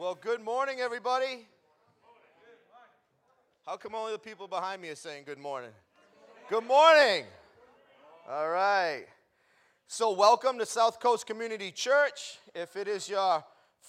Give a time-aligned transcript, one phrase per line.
[0.00, 1.46] Well, good morning, everybody.
[3.66, 5.72] How come only the people behind me are saying good morning?
[6.48, 7.26] Good morning.
[8.26, 9.04] All right.
[9.88, 12.38] So, welcome to South Coast Community Church.
[12.54, 13.44] If it is your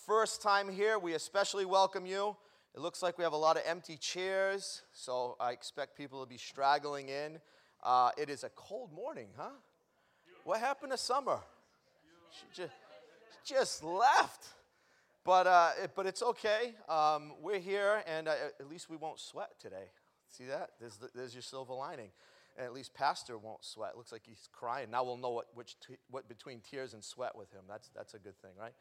[0.05, 2.35] first time here, we especially welcome you.
[2.75, 6.27] It looks like we have a lot of empty chairs, so I expect people to
[6.29, 7.39] be straggling in.
[7.81, 9.51] Uh, it is a cold morning, huh?
[10.43, 11.39] What happened to summer?
[12.31, 12.73] She just,
[13.45, 14.49] just left.
[15.23, 16.73] But, uh, it, but it's okay.
[16.89, 19.91] Um, we're here, and uh, at least we won't sweat today.
[20.27, 20.71] See that?
[20.79, 22.09] There's, the, there's your silver lining.
[22.57, 23.95] And at least Pastor won't sweat.
[23.95, 24.89] Looks like he's crying.
[24.91, 25.75] Now we'll know what, which
[26.09, 27.61] what between tears and sweat with him.
[27.67, 28.73] That's, that's a good thing, right?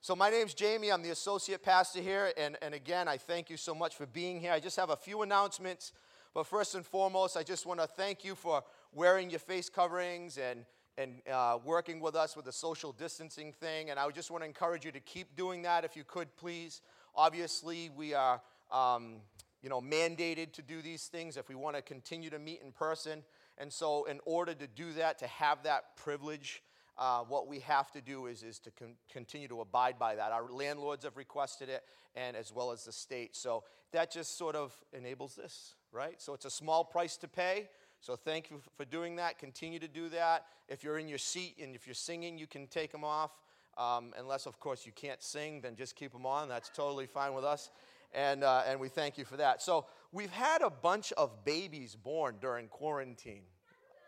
[0.00, 0.92] So, my name's Jamie.
[0.92, 2.32] I'm the associate pastor here.
[2.36, 4.52] And, and again, I thank you so much for being here.
[4.52, 5.92] I just have a few announcements.
[6.34, 8.62] But first and foremost, I just want to thank you for
[8.92, 10.66] wearing your face coverings and,
[10.98, 13.90] and uh, working with us with the social distancing thing.
[13.90, 16.82] And I just want to encourage you to keep doing that if you could, please.
[17.14, 18.40] Obviously, we are.
[18.70, 19.16] Um,
[19.62, 22.70] you know, mandated to do these things if we want to continue to meet in
[22.70, 23.24] person.
[23.58, 26.62] And so, in order to do that, to have that privilege,
[26.96, 30.30] uh, what we have to do is, is to con- continue to abide by that.
[30.30, 31.82] Our landlords have requested it,
[32.14, 33.34] and as well as the state.
[33.34, 36.20] So, that just sort of enables this, right?
[36.20, 37.68] So, it's a small price to pay.
[38.06, 39.36] So, thank you for doing that.
[39.36, 40.46] Continue to do that.
[40.68, 43.32] If you're in your seat and if you're singing, you can take them off.
[43.76, 46.48] Um, unless, of course, you can't sing, then just keep them on.
[46.48, 47.72] That's totally fine with us
[48.14, 49.60] and, uh, and we thank you for that.
[49.60, 53.42] So, we've had a bunch of babies born during quarantine.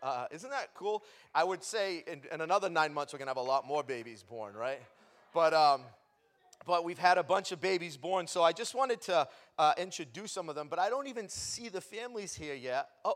[0.01, 1.03] Uh, isn't that cool?
[1.35, 3.83] I would say in, in another nine months, we're going to have a lot more
[3.83, 4.79] babies born, right?
[5.33, 5.81] But, um,
[6.65, 9.27] but we've had a bunch of babies born, so I just wanted to
[9.57, 12.87] uh, introduce some of them, but I don't even see the families here yet.
[13.03, 13.15] Oh,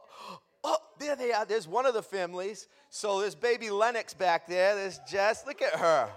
[0.63, 1.45] oh, there they are.
[1.45, 2.67] There's one of the families.
[2.89, 4.75] So there's baby Lennox back there.
[4.75, 5.45] There's Jess.
[5.45, 6.09] Look at her.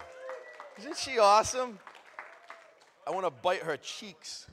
[0.79, 1.79] Isn't she awesome?
[3.07, 4.47] I want to bite her cheeks.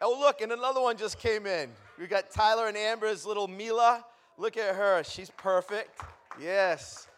[0.00, 1.70] Oh, look, and another one just came in.
[1.98, 4.04] We got Tyler and Amber's little Mila.
[4.36, 5.02] Look at her.
[5.04, 6.00] She's perfect.
[6.40, 7.08] Yes.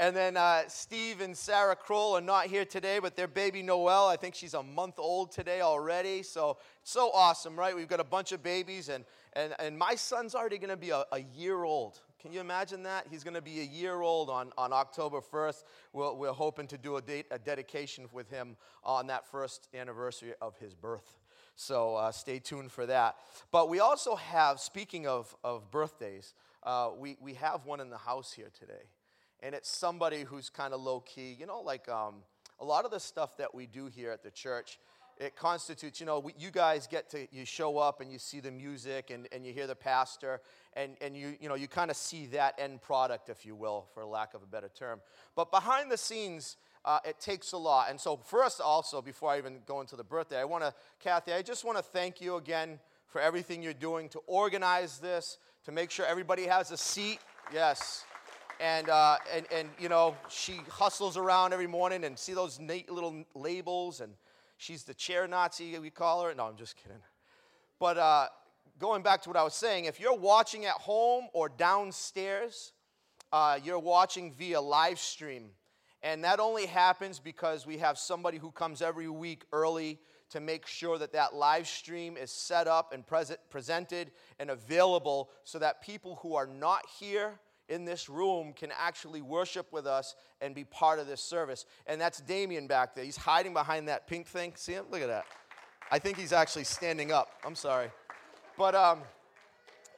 [0.00, 4.08] And then uh, Steve and Sarah Kroll are not here today, but their baby Noelle,
[4.08, 6.22] I think she's a month old today already.
[6.22, 7.76] So it's so awesome, right?
[7.76, 10.90] We've got a bunch of babies, and, and, and my son's already going to be
[10.90, 12.00] a, a year old.
[12.20, 13.06] Can you imagine that?
[13.08, 15.62] He's going to be a year old on, on October 1st.
[15.92, 20.32] We're, we're hoping to do a, date, a dedication with him on that first anniversary
[20.40, 21.18] of his birth.
[21.54, 23.16] So uh, stay tuned for that.
[23.52, 26.34] But we also have, speaking of, of birthdays,
[26.64, 28.82] uh, we, we have one in the house here today.
[29.40, 31.36] And it's somebody who's kind of low key.
[31.38, 32.16] You know, like um,
[32.60, 34.78] a lot of the stuff that we do here at the church,
[35.18, 38.40] it constitutes, you know, we, you guys get to, you show up and you see
[38.40, 40.40] the music and, and you hear the pastor
[40.74, 43.86] and, and you, you know, you kind of see that end product, if you will,
[43.94, 45.00] for lack of a better term.
[45.34, 47.90] But behind the scenes, uh, it takes a lot.
[47.90, 51.32] And so, first, also, before I even go into the birthday, I want to, Kathy,
[51.32, 52.78] I just want to thank you again
[53.08, 57.18] for everything you're doing to organize this, to make sure everybody has a seat.
[57.52, 58.04] Yes.
[58.60, 62.90] And, uh, and, and, you know, she hustles around every morning and see those neat
[62.90, 64.12] little labels, and
[64.56, 66.34] she's the chair Nazi, we call her.
[66.34, 66.98] No, I'm just kidding.
[67.78, 68.26] But uh,
[68.80, 72.72] going back to what I was saying, if you're watching at home or downstairs,
[73.32, 75.50] uh, you're watching via live stream.
[76.02, 79.98] And that only happens because we have somebody who comes every week early
[80.30, 85.30] to make sure that that live stream is set up and present, presented and available
[85.44, 90.16] so that people who are not here in this room can actually worship with us
[90.40, 91.66] and be part of this service.
[91.86, 93.04] And that's Damien back there.
[93.04, 94.52] He's hiding behind that pink thing.
[94.56, 94.86] See him?
[94.90, 95.26] Look at that.
[95.90, 97.30] I think he's actually standing up.
[97.44, 97.90] I'm sorry.
[98.56, 99.00] But, um,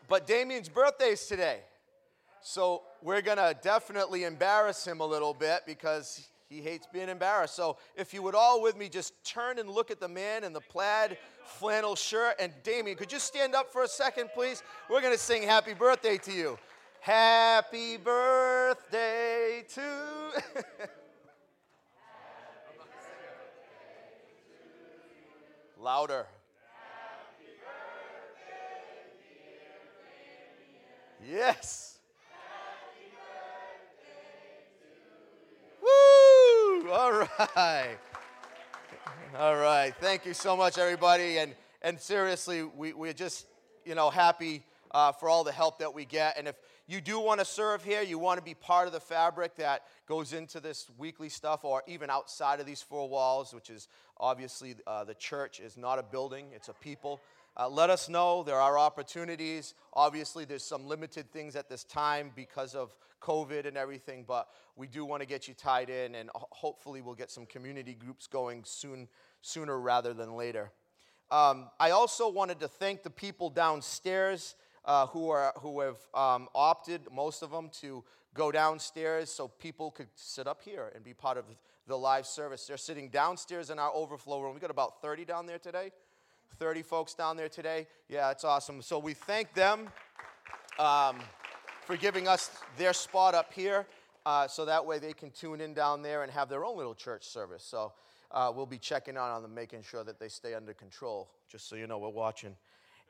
[0.08, 1.60] but Damien's birthday is today.
[2.42, 7.54] So we're going to definitely embarrass him a little bit because he hates being embarrassed.
[7.54, 10.52] So if you would all with me just turn and look at the man in
[10.52, 12.36] the plaid flannel shirt.
[12.40, 14.62] And Damien, could you stand up for a second, please?
[14.88, 16.58] We're going to sing happy birthday to you.
[17.00, 19.82] Happy birthday to.
[25.80, 26.26] Louder.
[31.26, 31.98] Yes.
[35.82, 36.90] Woo!
[36.90, 37.26] All
[37.56, 37.96] right.
[39.38, 39.94] All right.
[40.00, 41.38] Thank you so much, everybody.
[41.38, 43.46] And, and seriously, we, we're just,
[43.86, 46.36] you know, happy uh, for all the help that we get.
[46.36, 46.56] And if
[46.90, 49.84] you do want to serve here, you want to be part of the fabric that
[50.06, 53.86] goes into this weekly stuff, or even outside of these four walls, which is
[54.18, 57.20] obviously uh, the church is not a building, it's a people.
[57.56, 58.42] Uh, let us know.
[58.42, 59.74] There are opportunities.
[59.92, 64.88] Obviously, there's some limited things at this time because of COVID and everything, but we
[64.88, 68.62] do want to get you tied in, and hopefully, we'll get some community groups going
[68.64, 69.06] soon,
[69.42, 70.72] sooner rather than later.
[71.30, 76.48] Um, I also wanted to thank the people downstairs uh, who, are, who have um,
[76.54, 78.04] opted, most of them, to
[78.34, 81.44] go downstairs so people could sit up here and be part of
[81.86, 82.66] the live service.
[82.66, 84.54] They're sitting downstairs in our overflow room.
[84.54, 85.90] We got about 30 down there today.
[86.58, 87.86] 30 folks down there today.
[88.08, 88.82] Yeah, it's awesome.
[88.82, 89.88] So we thank them
[90.78, 91.18] um,
[91.84, 93.86] for giving us their spot up here
[94.26, 96.94] uh, so that way they can tune in down there and have their own little
[96.94, 97.64] church service.
[97.64, 97.92] So
[98.30, 101.76] uh, we'll be checking on them, making sure that they stay under control, just so
[101.76, 102.54] you know we're watching.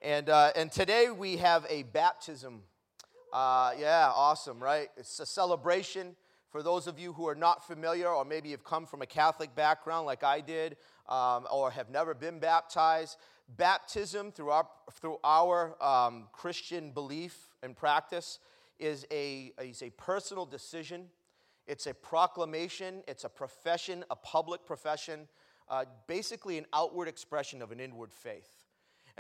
[0.03, 2.63] And, uh, and today we have a baptism.
[3.35, 4.89] Uh, yeah, awesome, right?
[4.97, 6.17] It's a celebration.
[6.49, 9.55] For those of you who are not familiar, or maybe you've come from a Catholic
[9.55, 13.19] background like I did, um, or have never been baptized,
[13.59, 18.39] baptism through our, through our um, Christian belief and practice
[18.79, 21.09] is a, is a personal decision.
[21.67, 25.29] It's a proclamation, it's a profession, a public profession,
[25.69, 28.60] uh, basically an outward expression of an inward faith.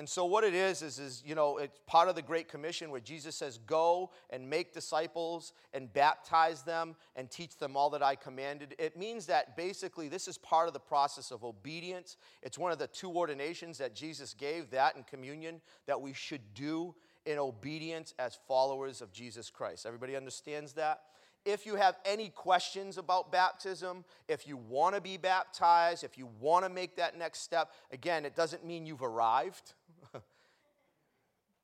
[0.00, 2.90] And so what it is is is you know it's part of the great commission
[2.90, 8.02] where Jesus says go and make disciples and baptize them and teach them all that
[8.02, 8.74] I commanded.
[8.78, 12.16] It means that basically this is part of the process of obedience.
[12.40, 16.54] It's one of the two ordinations that Jesus gave that in communion that we should
[16.54, 16.94] do
[17.26, 19.84] in obedience as followers of Jesus Christ.
[19.84, 21.02] Everybody understands that?
[21.44, 26.26] If you have any questions about baptism, if you want to be baptized, if you
[26.40, 29.74] want to make that next step, again, it doesn't mean you've arrived.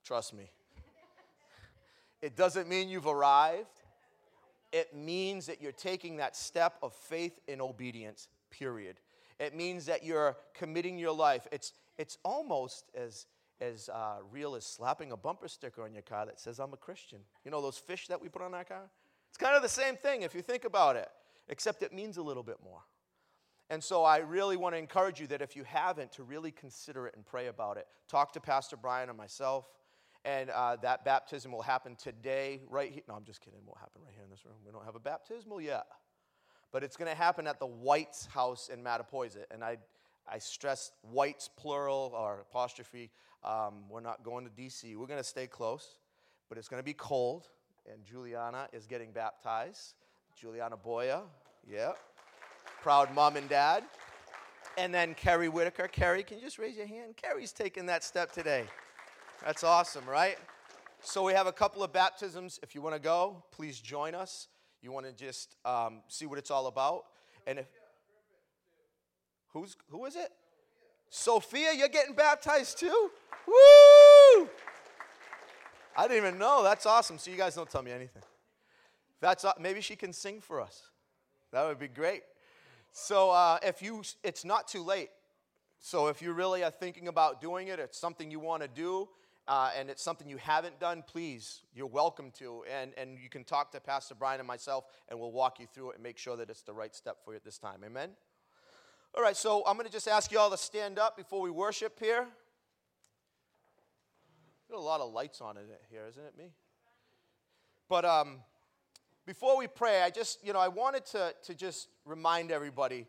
[0.05, 0.51] Trust me.
[2.23, 3.67] It doesn't mean you've arrived.
[4.73, 8.97] It means that you're taking that step of faith and obedience, period.
[9.39, 11.47] It means that you're committing your life.
[11.53, 13.27] It's, it's almost as
[13.61, 16.77] as uh, real as slapping a bumper sticker on your car that says, I'm a
[16.77, 17.21] Christian.
[17.45, 18.91] You know those fish that we put on our car?
[19.29, 21.09] It's kind of the same thing if you think about it,
[21.49, 22.81] except it means a little bit more.
[23.69, 27.07] And so I really want to encourage you that if you haven't, to really consider
[27.07, 27.87] it and pray about it.
[28.09, 29.67] Talk to Pastor Brian and myself,
[30.25, 33.03] and uh, that baptism will happen today, right here.
[33.09, 33.59] No, I'm just kidding.
[33.59, 34.55] It won't happen right here in this room.
[34.65, 35.87] We don't have a baptismal yet.
[36.73, 39.47] But it's going to happen at the White's house in Mattapoisett.
[39.51, 39.79] And I,
[40.31, 43.11] I stress White's plural or apostrophe
[43.47, 44.97] um, we're not going to DC.
[44.97, 45.99] We're going to stay close,
[46.49, 47.49] but it's going to be cold.
[47.91, 49.95] And Juliana is getting baptized.
[50.39, 51.23] Juliana Boya,
[51.69, 51.93] yeah.
[52.83, 53.85] Proud mom and dad.
[54.79, 55.89] And then Kerry Whitaker.
[55.89, 57.17] Kerry, can you just raise your hand?
[57.17, 58.65] Kerry's taking that step today.
[59.45, 60.39] That's awesome, right?
[61.01, 62.61] So we have a couple of baptisms.
[62.63, 64.49] If you want to go, please join us.
[64.83, 67.05] You want to just um, see what it's all about.
[67.47, 67.67] And if
[69.53, 70.31] who's who is it?
[71.09, 73.11] Sophia, you're getting baptized too?
[73.47, 74.49] Woo!
[75.97, 76.63] I didn't even know.
[76.63, 77.19] That's awesome.
[77.19, 78.23] So you guys don't tell me anything.
[79.21, 80.83] That's maybe she can sing for us.
[81.53, 82.23] That would be great.
[82.93, 85.11] So uh, if you, it's not too late.
[85.79, 89.09] So if you really are thinking about doing it, it's something you want to do,
[89.47, 92.65] uh, and it's something you haven't done, please, you're welcome to.
[92.73, 95.91] And, and you can talk to Pastor Brian and myself, and we'll walk you through
[95.91, 97.83] it and make sure that it's the right step for you at this time.
[97.85, 98.11] Amen?
[99.15, 101.51] All right, so I'm going to just ask you all to stand up before we
[101.51, 102.27] worship here.
[104.71, 106.51] Got a lot of lights on it here, isn't it me?
[107.89, 108.41] But um,
[109.27, 113.07] before we pray, I just, you know, I wanted to, to just remind everybody.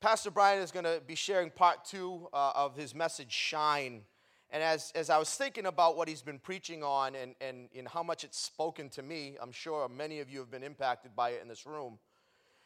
[0.00, 4.02] Pastor Brian is going to be sharing part two uh, of his message, Shine.
[4.50, 7.88] And as, as I was thinking about what he's been preaching on and, and, and
[7.88, 11.30] how much it's spoken to me, I'm sure many of you have been impacted by
[11.30, 11.98] it in this room.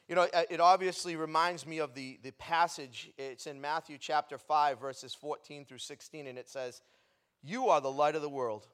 [0.08, 3.12] You know, it obviously reminds me of the, the passage.
[3.16, 6.82] It's in Matthew chapter 5, verses 14 through 16, and it says,
[7.42, 8.66] You are the light of the world.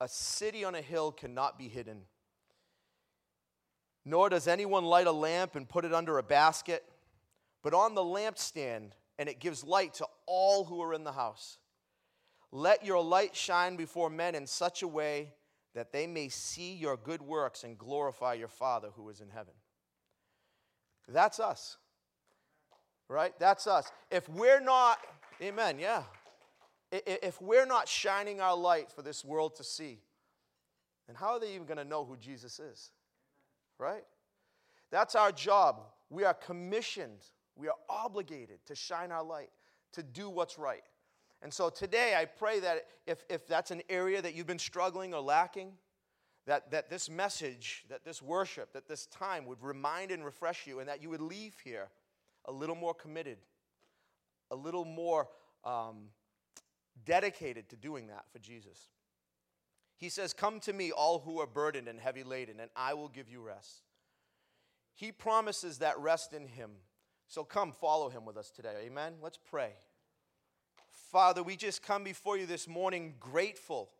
[0.00, 2.02] A city on a hill cannot be hidden.
[4.04, 6.84] Nor does anyone light a lamp and put it under a basket,
[7.62, 11.58] but on the lampstand, and it gives light to all who are in the house.
[12.50, 15.32] Let your light shine before men in such a way
[15.74, 19.54] that they may see your good works and glorify your Father who is in heaven.
[21.08, 21.78] That's us.
[23.08, 23.32] Right?
[23.38, 23.90] That's us.
[24.10, 24.98] If we're not,
[25.40, 26.02] amen, yeah.
[26.90, 30.00] If we're not shining our light for this world to see,
[31.06, 32.90] then how are they even going to know who Jesus is?
[33.82, 34.04] Right?
[34.92, 35.82] That's our job.
[36.08, 37.24] We are commissioned,
[37.56, 39.50] we are obligated to shine our light,
[39.94, 40.84] to do what's right.
[41.42, 45.12] And so today, I pray that if, if that's an area that you've been struggling
[45.12, 45.72] or lacking,
[46.46, 50.78] that, that this message, that this worship, that this time would remind and refresh you,
[50.78, 51.88] and that you would leave here
[52.44, 53.38] a little more committed,
[54.52, 55.28] a little more
[55.64, 56.10] um,
[57.04, 58.88] dedicated to doing that for Jesus.
[60.02, 63.08] He says, Come to me, all who are burdened and heavy laden, and I will
[63.08, 63.84] give you rest.
[64.96, 66.72] He promises that rest in Him
[67.28, 68.74] So come follow him with us today.
[68.86, 69.14] Amen.
[69.22, 69.70] Let's pray.
[71.12, 73.90] Father, we just come before you this morning grateful.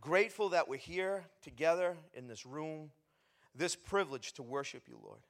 [0.00, 2.92] Grateful that we're here together in this room,
[3.56, 5.22] this privilege to worship you, Lord.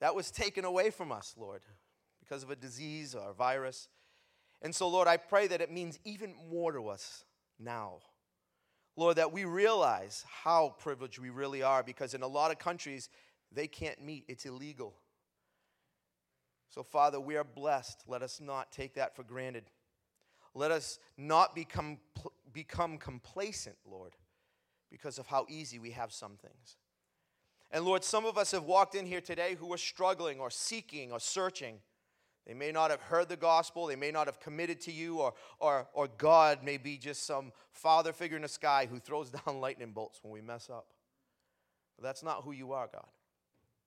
[0.00, 1.62] That was taken away from us, Lord,
[2.18, 3.86] because of a disease or a virus.
[4.60, 7.24] And so, Lord, I pray that it means even more to us
[7.60, 7.98] now.
[8.96, 13.08] Lord, that we realize how privileged we really are because in a lot of countries,
[13.52, 14.94] they can't meet, it's illegal.
[16.68, 18.04] So, Father, we are blessed.
[18.06, 19.64] Let us not take that for granted.
[20.54, 21.98] Let us not become,
[22.52, 24.12] become complacent, Lord,
[24.90, 26.76] because of how easy we have some things.
[27.72, 31.12] And Lord, some of us have walked in here today who are struggling or seeking
[31.12, 31.78] or searching.
[32.46, 35.34] They may not have heard the gospel, they may not have committed to you, or,
[35.58, 39.60] or, or God may be just some father figure in the sky who throws down
[39.60, 40.86] lightning bolts when we mess up.
[41.96, 43.08] But that's not who you are, God.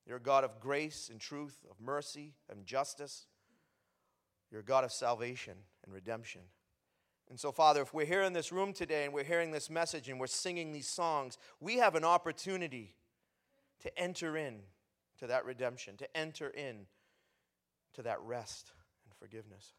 [0.06, 3.26] You're a God of grace and truth, of mercy and justice.
[4.52, 6.42] You're a God of salvation and redemption.
[7.30, 10.10] And so, Father, if we're here in this room today and we're hearing this message
[10.10, 12.96] and we're singing these songs, we have an opportunity
[13.82, 14.60] to enter in
[15.20, 16.86] to that redemption, to enter in
[17.94, 18.72] to that rest
[19.06, 19.74] and forgiveness.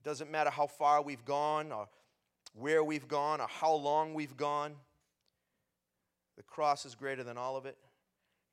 [0.00, 1.88] It doesn't matter how far we've gone or
[2.54, 4.74] where we've gone or how long we've gone.
[6.36, 7.76] The cross is greater than all of it.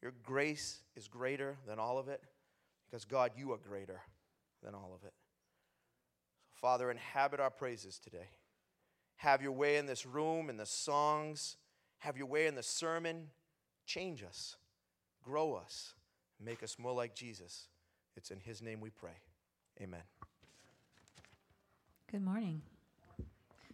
[0.01, 2.21] Your grace is greater than all of it
[2.85, 4.01] because, God, you are greater
[4.63, 5.13] than all of it.
[6.53, 8.29] So, Father, inhabit our praises today.
[9.17, 11.57] Have your way in this room, in the songs.
[11.99, 13.29] Have your way in the sermon.
[13.85, 14.57] Change us,
[15.23, 15.93] grow us,
[16.43, 17.67] make us more like Jesus.
[18.17, 19.17] It's in His name we pray.
[19.81, 20.01] Amen.
[22.09, 22.61] Good morning.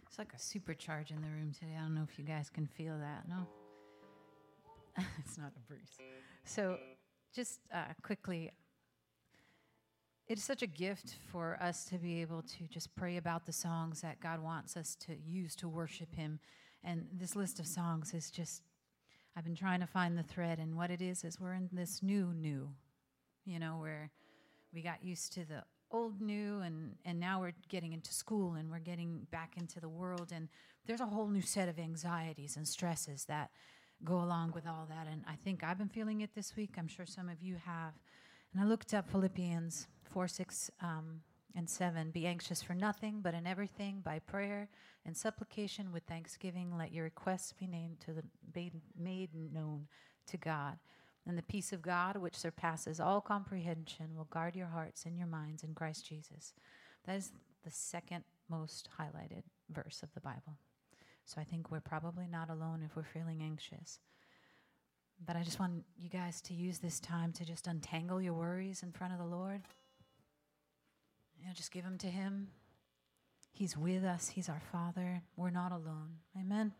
[0.06, 1.76] It's like a supercharge in the room today.
[1.78, 3.28] I don't know if you guys can feel that.
[3.28, 3.46] No?
[5.24, 5.96] it's not a breeze.
[6.44, 6.76] So,
[7.32, 8.50] just uh, quickly,
[10.26, 13.52] it is such a gift for us to be able to just pray about the
[13.52, 16.40] songs that God wants us to use to worship Him.
[16.82, 18.62] And this list of songs is just,
[19.36, 20.58] I've been trying to find the thread.
[20.58, 22.70] And what it is, is we're in this new, new,
[23.44, 24.10] you know, where
[24.72, 28.70] we got used to the old new and and now we're getting into school and
[28.70, 30.48] we're getting back into the world and
[30.86, 33.50] there's a whole new set of anxieties and stresses that
[34.02, 36.70] go along with all that and i think i've been feeling it this week.
[36.78, 37.92] I'm sure some of you have.
[38.52, 41.20] And i looked up philippians 4 6 um,
[41.54, 44.68] and 7 be anxious for nothing but in everything by prayer
[45.04, 48.22] and supplication with thanksgiving let your requests be named to the
[48.98, 49.86] made known
[50.26, 50.78] to god
[51.26, 55.28] and the peace of God, which surpasses all comprehension, will guard your hearts and your
[55.28, 56.52] minds in Christ Jesus.
[57.06, 57.32] That is
[57.64, 60.58] the second most highlighted verse of the Bible.
[61.24, 64.00] So I think we're probably not alone if we're feeling anxious.
[65.24, 68.82] But I just want you guys to use this time to just untangle your worries
[68.82, 69.62] in front of the Lord.
[71.38, 72.48] You know, just give them to Him.
[73.52, 75.22] He's with us, He's our Father.
[75.36, 76.16] We're not alone.
[76.36, 76.72] Amen.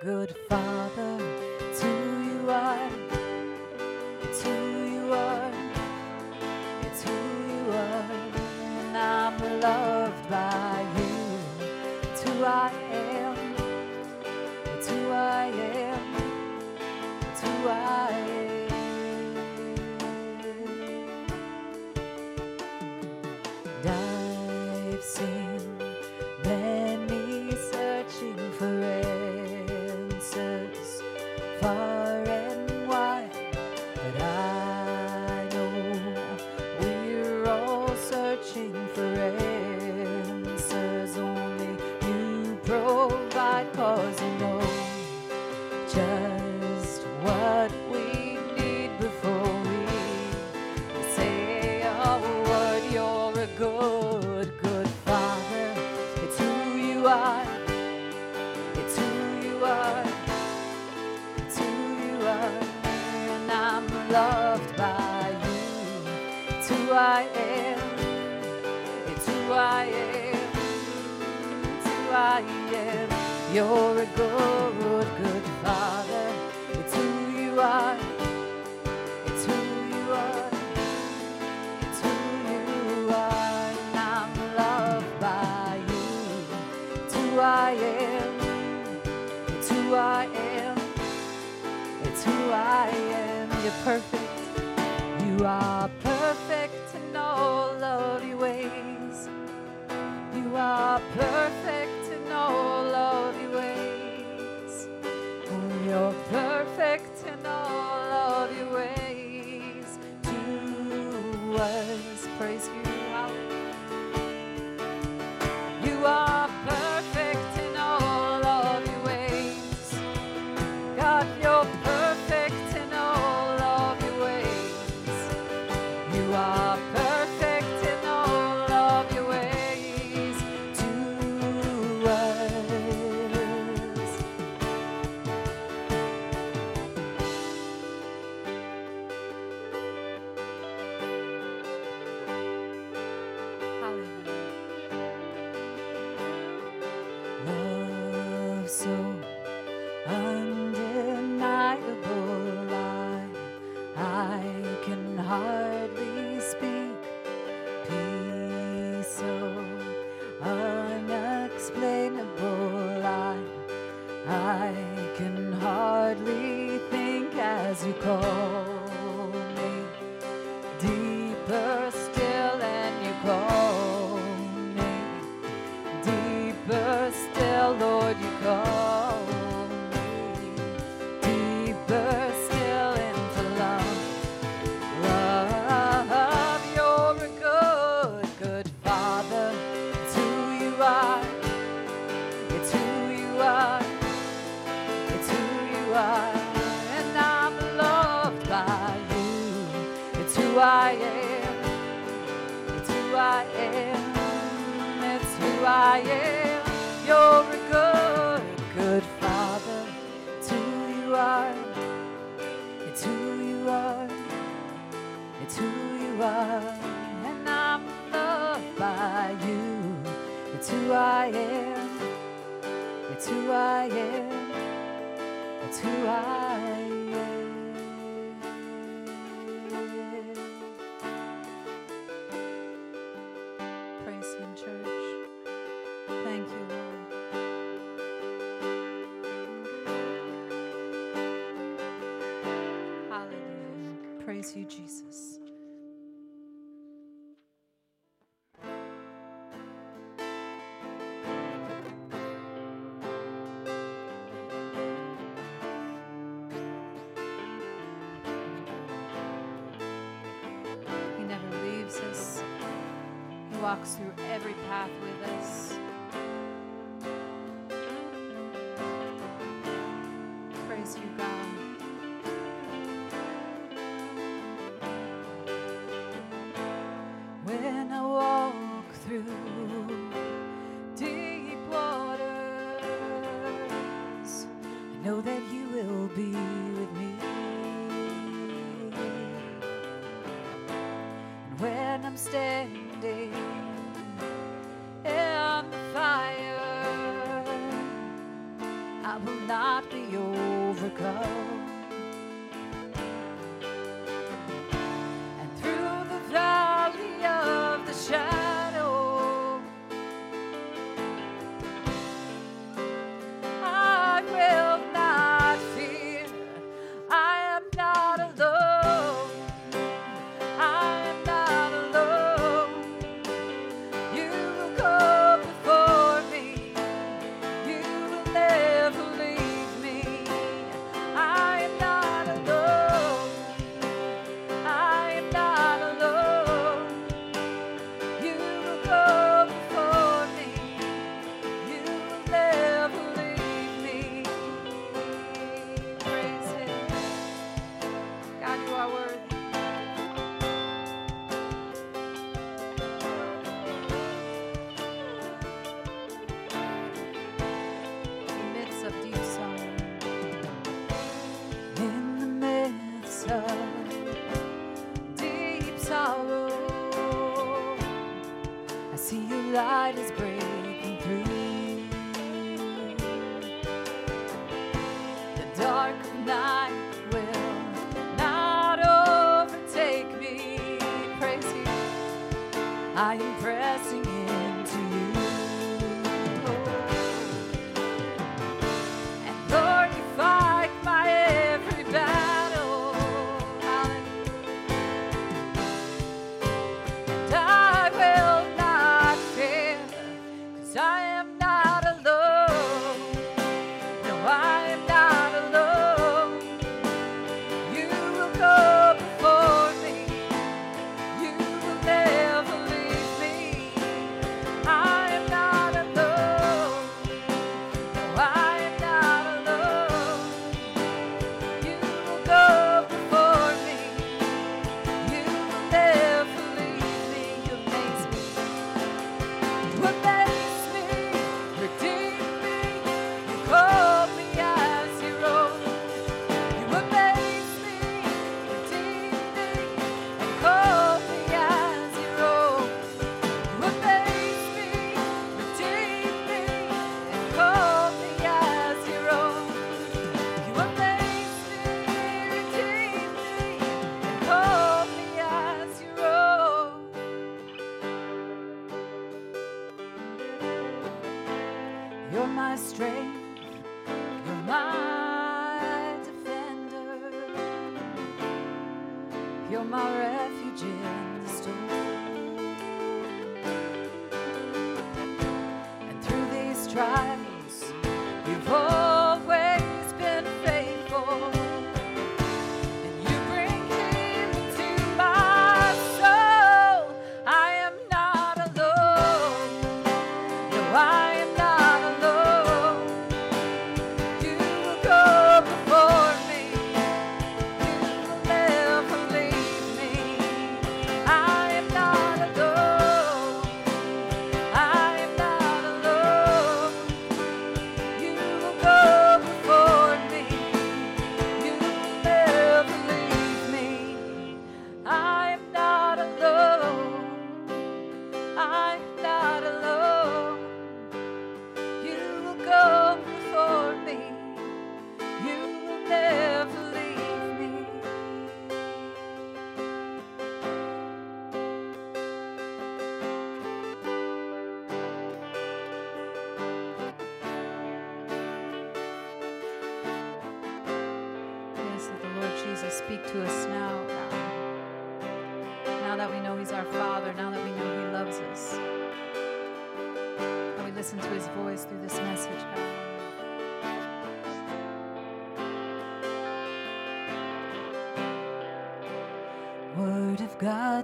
[0.00, 1.07] Good, father.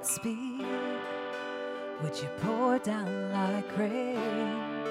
[0.04, 0.66] speak,
[2.02, 4.84] would you pour down like rain,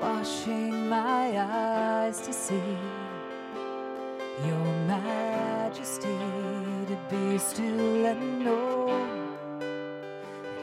[0.00, 2.76] washing my eyes to see
[4.46, 6.18] your majesty
[6.88, 8.82] to be still and know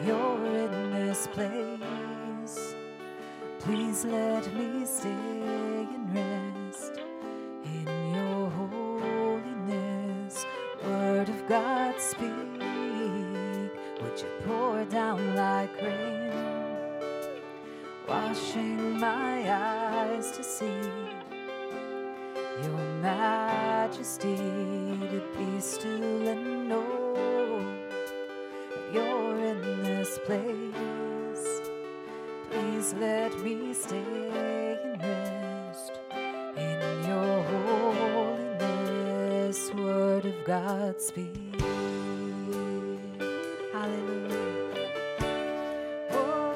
[0.06, 2.76] you're in this place.
[3.60, 5.69] Please let me stay.
[40.60, 41.56] Godspeed.
[43.72, 44.90] Hallelujah.
[46.12, 46.54] Oh,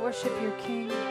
[0.00, 1.07] worship your King.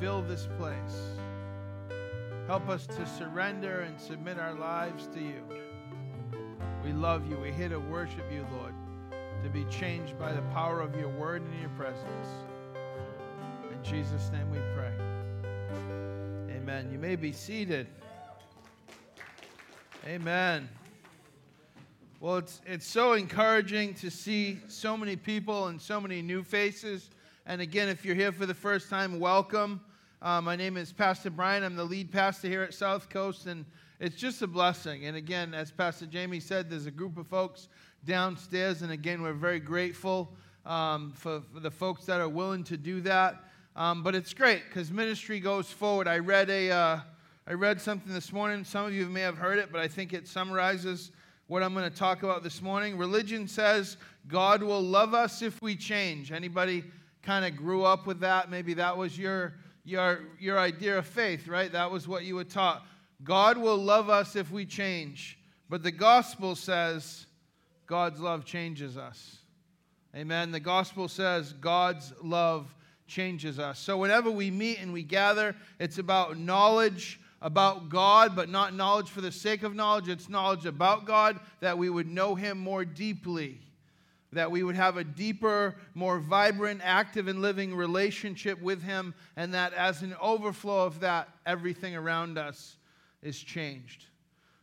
[0.00, 1.12] fill this place.
[2.46, 5.42] Help us to surrender and submit our lives to you.
[6.82, 7.36] We love you.
[7.36, 8.72] We here to worship you, Lord,
[9.42, 12.28] to be changed by the power of your word and your presence.
[13.70, 14.92] In Jesus' name we pray.
[16.56, 16.88] Amen.
[16.90, 17.86] You may be seated.
[20.06, 20.66] Amen.
[22.20, 27.10] Well, it's, it's so encouraging to see so many people and so many new faces.
[27.44, 29.82] And again, if you're here for the first time, welcome.
[30.22, 31.64] Uh, my name is Pastor Brian.
[31.64, 33.64] I'm the lead pastor here at South Coast, and
[34.00, 35.06] it's just a blessing.
[35.06, 37.68] And again, as Pastor Jamie said, there's a group of folks
[38.04, 40.30] downstairs, and again, we're very grateful
[40.66, 43.44] um, for, for, the folks that are willing to do that.
[43.76, 46.06] Um, but it's great because ministry goes forward.
[46.06, 47.00] I read a, uh,
[47.46, 48.62] I read something this morning.
[48.62, 51.12] Some of you may have heard it, but I think it summarizes
[51.46, 52.98] what I'm going to talk about this morning.
[52.98, 53.96] Religion says
[54.28, 56.30] God will love us if we change.
[56.30, 56.84] Anybody
[57.22, 58.50] kind of grew up with that?
[58.50, 61.70] Maybe that was your your your idea of faith, right?
[61.72, 62.84] That was what you were taught.
[63.22, 65.38] God will love us if we change.
[65.68, 67.26] But the gospel says
[67.86, 69.38] God's love changes us.
[70.14, 70.50] Amen.
[70.50, 72.74] The gospel says God's love
[73.06, 73.78] changes us.
[73.78, 79.08] So whenever we meet and we gather, it's about knowledge about God, but not knowledge
[79.08, 80.08] for the sake of knowledge.
[80.08, 83.60] It's knowledge about God that we would know Him more deeply,
[84.32, 89.52] that we would have a deeper, more vibrant, active, and living relationship with Him, and
[89.54, 92.76] that as an overflow of that, everything around us
[93.22, 94.06] is changed.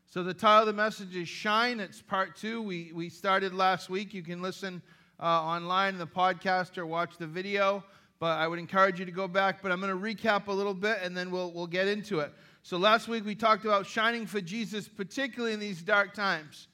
[0.08, 1.80] So the title of the message is Shine.
[1.80, 2.62] It's part two.
[2.62, 4.14] We, we started last week.
[4.14, 4.82] You can listen
[5.20, 7.84] uh, online in the podcast or watch the video
[8.20, 9.62] but I would encourage you to go back.
[9.62, 12.34] But I'm going to recap a little bit and then we'll, we'll get into it.
[12.64, 16.68] So last week we talked about shining for Jesus, particularly in these dark times.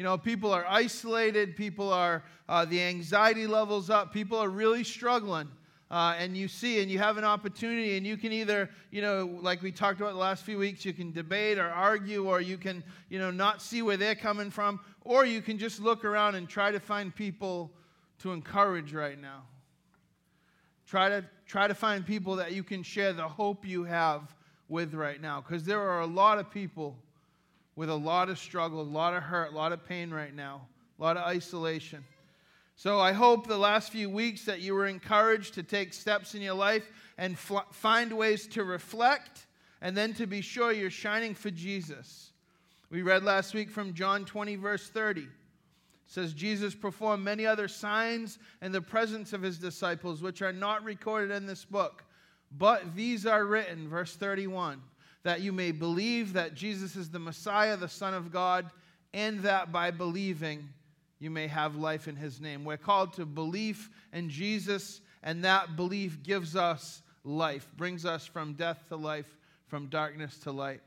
[0.00, 4.82] You know, people are isolated, people are, uh, the anxiety levels up, people are really
[4.82, 5.46] struggling.
[5.90, 9.38] Uh, and you see, and you have an opportunity, and you can either, you know,
[9.42, 12.56] like we talked about the last few weeks, you can debate or argue, or you
[12.56, 16.34] can, you know, not see where they're coming from, or you can just look around
[16.34, 17.70] and try to find people
[18.20, 19.42] to encourage right now.
[20.86, 24.34] Try to, try to find people that you can share the hope you have
[24.66, 25.42] with right now.
[25.42, 26.96] Because there are a lot of people
[27.76, 30.62] with a lot of struggle, a lot of hurt, a lot of pain right now,
[30.98, 32.04] a lot of isolation.
[32.76, 36.42] So I hope the last few weeks that you were encouraged to take steps in
[36.42, 39.46] your life and fl- find ways to reflect
[39.82, 42.32] and then to be sure you're shining for Jesus.
[42.90, 45.28] We read last week from John 20, verse 30
[46.10, 50.82] says Jesus performed many other signs in the presence of his disciples, which are not
[50.82, 52.02] recorded in this book.
[52.50, 54.82] But these are written, verse 31,
[55.22, 58.70] that you may believe that Jesus is the Messiah, the Son of God,
[59.12, 60.68] and that by believing
[61.18, 62.64] you may have life in his name.
[62.64, 68.54] We're called to belief in Jesus, and that belief gives us life, brings us from
[68.54, 69.36] death to life,
[69.66, 70.80] from darkness to light.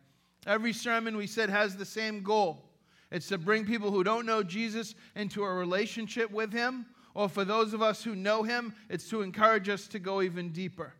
[0.47, 2.63] Every sermon we said has the same goal
[3.13, 6.87] it's to bring people who don't know Jesus into a relationship with him.
[7.13, 10.49] Or for those of us who know him, it's to encourage us to go even
[10.49, 10.95] deeper.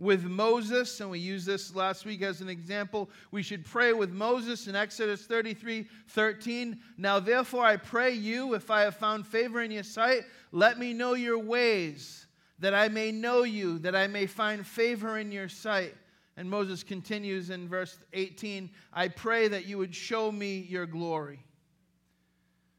[0.00, 4.10] With Moses, and we used this last week as an example, we should pray with
[4.10, 6.80] Moses in Exodus 33 13.
[6.96, 10.22] Now, therefore, I pray you, if I have found favor in your sight,
[10.52, 12.26] let me know your ways,
[12.60, 15.94] that I may know you, that I may find favor in your sight.
[16.38, 21.44] And Moses continues in verse 18 I pray that you would show me your glory.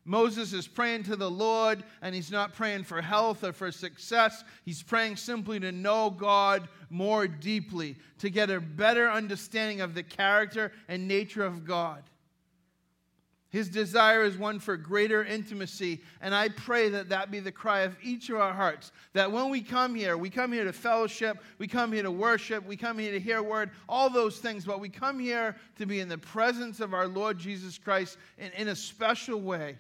[0.04, 4.44] Moses is praying to the Lord, and he's not praying for health or for success.
[4.66, 10.04] He's praying simply to know God more deeply, to get a better understanding of the
[10.04, 12.04] character and nature of God.
[13.52, 16.02] His desire is one for greater intimacy.
[16.22, 18.94] And I pray that that be the cry of each of our hearts.
[19.12, 22.66] That when we come here, we come here to fellowship, we come here to worship,
[22.66, 24.64] we come here to hear word, all those things.
[24.64, 28.54] But we come here to be in the presence of our Lord Jesus Christ in,
[28.54, 29.78] in a special way.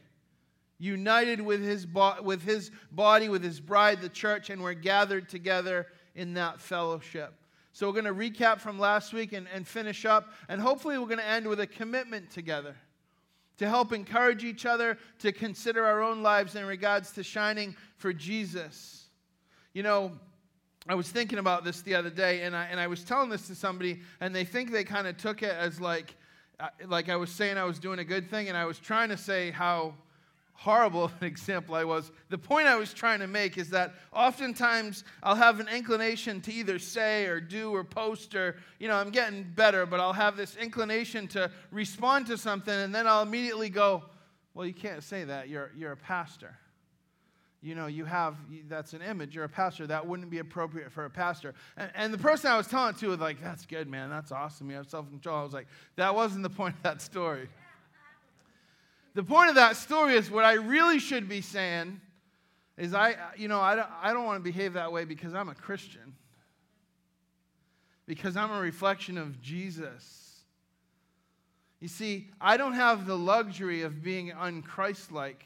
[0.82, 5.30] United with his, bo- with his body, with his bride, the church, and we're gathered
[5.30, 7.36] together in that fellowship.
[7.72, 10.34] So we're going to recap from last week and, and finish up.
[10.50, 12.76] And hopefully, we're going to end with a commitment together
[13.60, 18.12] to help encourage each other to consider our own lives in regards to shining for
[18.12, 19.06] Jesus.
[19.74, 20.14] You know,
[20.88, 23.46] I was thinking about this the other day, and I, and I was telling this
[23.48, 26.16] to somebody, and they think they kind of took it as like,
[26.60, 29.10] uh, like I was saying I was doing a good thing, and I was trying
[29.10, 29.94] to say how
[30.62, 32.12] horrible of an example I was.
[32.30, 36.54] The point I was trying to make is that oftentimes I'll have an inclination to
[36.54, 40.38] either say or do or post or, you know, I'm getting better, but I'll have
[40.38, 44.04] this inclination to respond to something and then I'll immediately go,
[44.54, 45.50] well, you can't say that.
[45.50, 46.56] You're, you're a pastor.
[47.64, 48.36] You know, you have,
[48.68, 49.36] that's an image.
[49.36, 49.88] You're a pastor.
[49.88, 51.54] That wouldn't be appropriate for a pastor.
[51.78, 54.10] And, and the person I was telling to was like, that's good, man.
[54.10, 54.70] That's awesome.
[54.70, 55.38] You have self control.
[55.38, 57.50] I was like, that wasn't the point of that story
[59.14, 62.00] the point of that story is what I really should be saying
[62.78, 65.50] is I, you know, I don't, I don't want to behave that way because I'm
[65.50, 66.16] a Christian.
[68.08, 70.22] Because I'm a reflection of Jesus.
[71.80, 75.44] You see, I don't have the luxury of being unchristlike,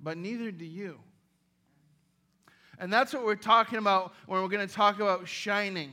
[0.00, 0.98] but neither do you.
[2.78, 5.92] And that's what we're talking about when we're going to talk about shining.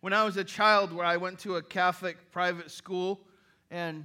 [0.00, 3.20] When I was a child, where I went to a Catholic private school,
[3.70, 4.04] and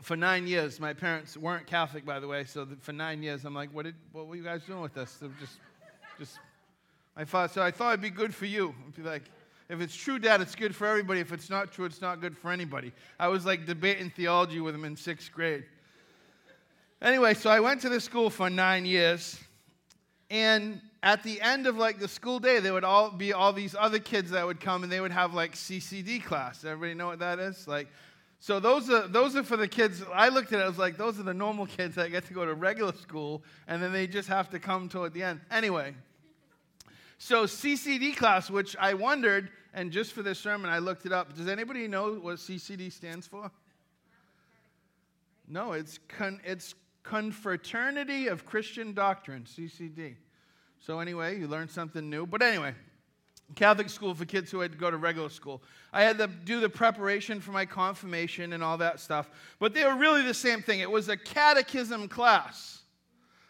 [0.00, 2.44] for nine years, my parents weren't Catholic, by the way.
[2.44, 5.18] So for nine years, I'm like, what, did, what were you guys doing with this?
[5.38, 5.58] just,
[6.18, 6.38] just,
[7.16, 8.74] I thought, so I thought it'd be good for you.
[8.86, 9.24] I'd be like,
[9.68, 11.20] if it's true, Dad, it's good for everybody.
[11.20, 12.92] If it's not true, it's not good for anybody.
[13.20, 15.64] I was like debating theology with him in sixth grade.
[17.02, 19.38] Anyway, so I went to this school for nine years,
[20.30, 23.76] and at the end of like the school day, there would all be all these
[23.78, 26.64] other kids that would come, and they would have like CCD class.
[26.64, 27.68] Everybody know what that is?
[27.68, 27.88] Like,
[28.40, 30.02] so those are those are for the kids.
[30.14, 32.34] I looked at it, I was like, those are the normal kids that get to
[32.34, 35.40] go to regular school, and then they just have to come toward the end.
[35.50, 35.94] Anyway,
[37.18, 41.34] so CCD class, which I wondered, and just for this sermon, I looked it up.
[41.36, 43.50] Does anybody know what CCD stands for?
[45.48, 46.74] No, it's con, it's
[47.08, 50.16] Confraternity of Christian Doctrine, CCD.
[50.78, 52.26] So anyway, you learned something new.
[52.26, 52.74] But anyway,
[53.54, 55.62] Catholic school for kids who had to go to regular school.
[55.92, 59.30] I had to do the preparation for my confirmation and all that stuff.
[59.58, 60.80] But they were really the same thing.
[60.80, 62.82] It was a catechism class.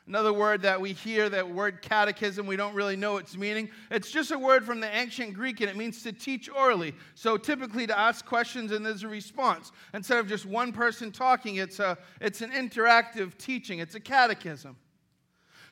[0.07, 3.69] Another word that we hear, that word catechism, we don't really know its meaning.
[3.91, 6.95] It's just a word from the ancient Greek and it means to teach orally.
[7.15, 9.71] So typically to ask questions and there's a response.
[9.93, 14.77] Instead of just one person talking, it's, a, it's an interactive teaching, it's a catechism.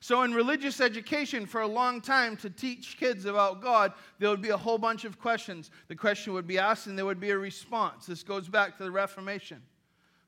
[0.01, 4.43] So, in religious education, for a long time, to teach kids about God, there would
[4.43, 5.71] be a whole bunch of questions.
[5.89, 8.07] The question would be asked, and there would be a response.
[8.07, 9.63] This goes back to the Reformation,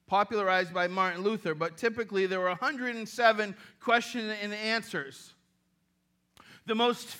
[0.07, 1.55] popularized by Martin Luther.
[1.55, 5.35] But typically, there were 107 questions and answers.
[6.67, 7.17] The most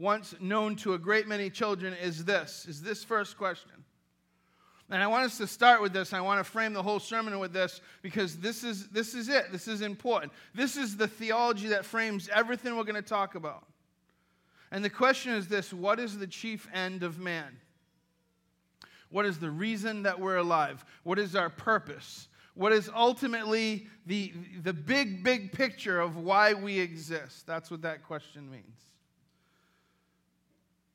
[0.00, 3.70] once known to a great many children is this is this first question
[4.90, 6.12] and I want us to start with this.
[6.12, 9.52] I want to frame the whole sermon with this because this is, this is it.
[9.52, 10.32] This is important.
[10.52, 13.64] This is the theology that frames everything we're going to talk about.
[14.72, 17.56] And the question is this what is the chief end of man?
[19.10, 20.84] What is the reason that we're alive?
[21.04, 22.28] What is our purpose?
[22.54, 24.32] What is ultimately the,
[24.62, 27.46] the big, big picture of why we exist?
[27.46, 28.80] That's what that question means.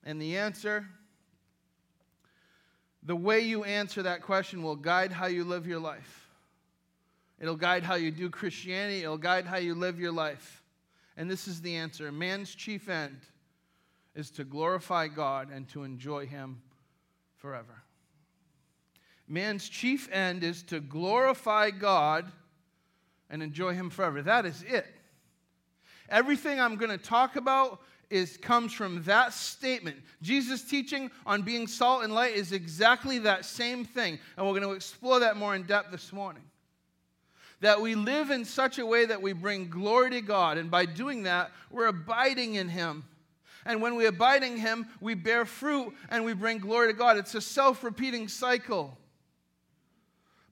[0.04, 0.86] And the answer
[3.06, 6.30] the way you answer that question will guide how you live your life.
[7.39, 10.64] It'll guide how you do Christianity, it'll guide how you live your life.
[11.16, 13.20] And this is the answer man's chief end
[14.16, 16.62] is to glorify God and to enjoy Him
[17.38, 17.84] forever.
[19.28, 22.32] Man's chief end is to glorify God
[23.30, 24.22] and enjoy Him forever.
[24.22, 24.88] That is it.
[26.10, 27.82] Everything I'm going to talk about
[28.16, 29.97] is comes from that statement.
[30.22, 34.20] Jesus' teaching on being salt and light is exactly that same thing.
[34.38, 36.43] And we're going to explore that more in depth this morning.
[37.61, 40.57] That we live in such a way that we bring glory to God.
[40.57, 43.03] And by doing that, we're abiding in Him.
[43.66, 47.18] And when we abide in Him, we bear fruit and we bring glory to God.
[47.18, 48.97] It's a self repeating cycle.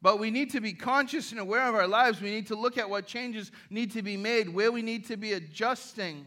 [0.02, 2.20] But we need to be conscious and aware of our lives.
[2.20, 5.16] We need to look at what changes need to be made, where we need to
[5.16, 6.26] be adjusting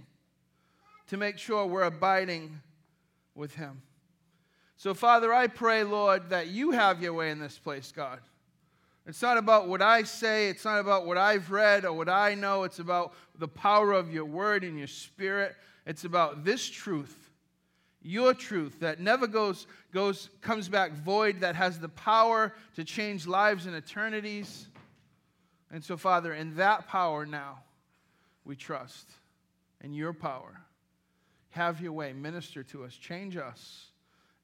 [1.09, 2.61] to make sure we're abiding
[3.35, 3.83] with Him.
[4.77, 8.21] So, Father, I pray, Lord, that you have your way in this place, God.
[9.07, 12.35] It's not about what I say, it's not about what I've read or what I
[12.35, 12.65] know.
[12.65, 15.55] It's about the power of your word and your spirit.
[15.87, 17.31] It's about this truth,
[18.03, 23.29] your truth that never goes, goes comes back void, that has the power to change
[23.29, 24.67] lives and eternities.
[25.71, 27.61] And so, Father, in that power now,
[28.45, 29.09] we trust.
[29.83, 30.61] In your power.
[31.51, 32.13] Have your way.
[32.13, 32.95] Minister to us.
[32.95, 33.87] Change us.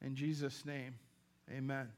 [0.01, 0.95] In Jesus' name,
[1.51, 1.89] amen.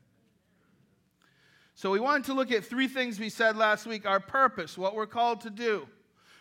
[1.75, 4.95] So, we wanted to look at three things we said last week our purpose, what
[4.95, 5.89] we're called to do.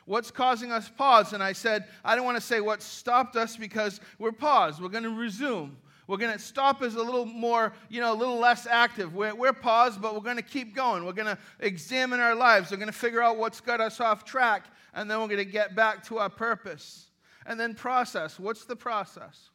[0.05, 1.33] What's causing us pause?
[1.33, 4.81] And I said, I don't want to say what stopped us because we're paused.
[4.81, 5.77] We're going to resume.
[6.07, 9.15] We're going to stop as a little more, you know, a little less active.
[9.15, 11.05] We're, we're paused, but we're going to keep going.
[11.05, 12.71] We're going to examine our lives.
[12.71, 15.45] We're going to figure out what's got us off track, and then we're going to
[15.45, 17.07] get back to our purpose.
[17.45, 18.39] And then process.
[18.39, 19.49] What's the process?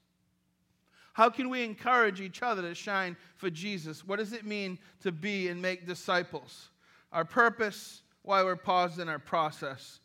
[1.18, 4.06] How can we encourage each other to shine for Jesus?
[4.06, 6.68] What does it mean to be and make disciples?
[7.12, 9.98] Our purpose, why we're paused in our process.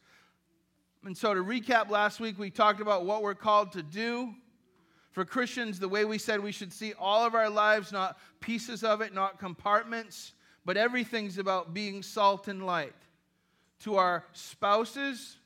[1.05, 4.33] And so, to recap last week, we talked about what we're called to do.
[5.11, 8.83] For Christians, the way we said we should see all of our lives, not pieces
[8.83, 10.33] of it, not compartments,
[10.65, 12.95] but everything's about being salt and light.
[13.81, 15.37] To our spouses,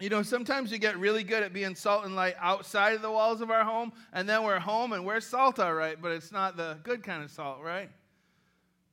[0.00, 3.10] you know, sometimes you get really good at being salt and light outside of the
[3.10, 6.30] walls of our home, and then we're home and we're salt, all right, but it's
[6.30, 7.90] not the good kind of salt, right?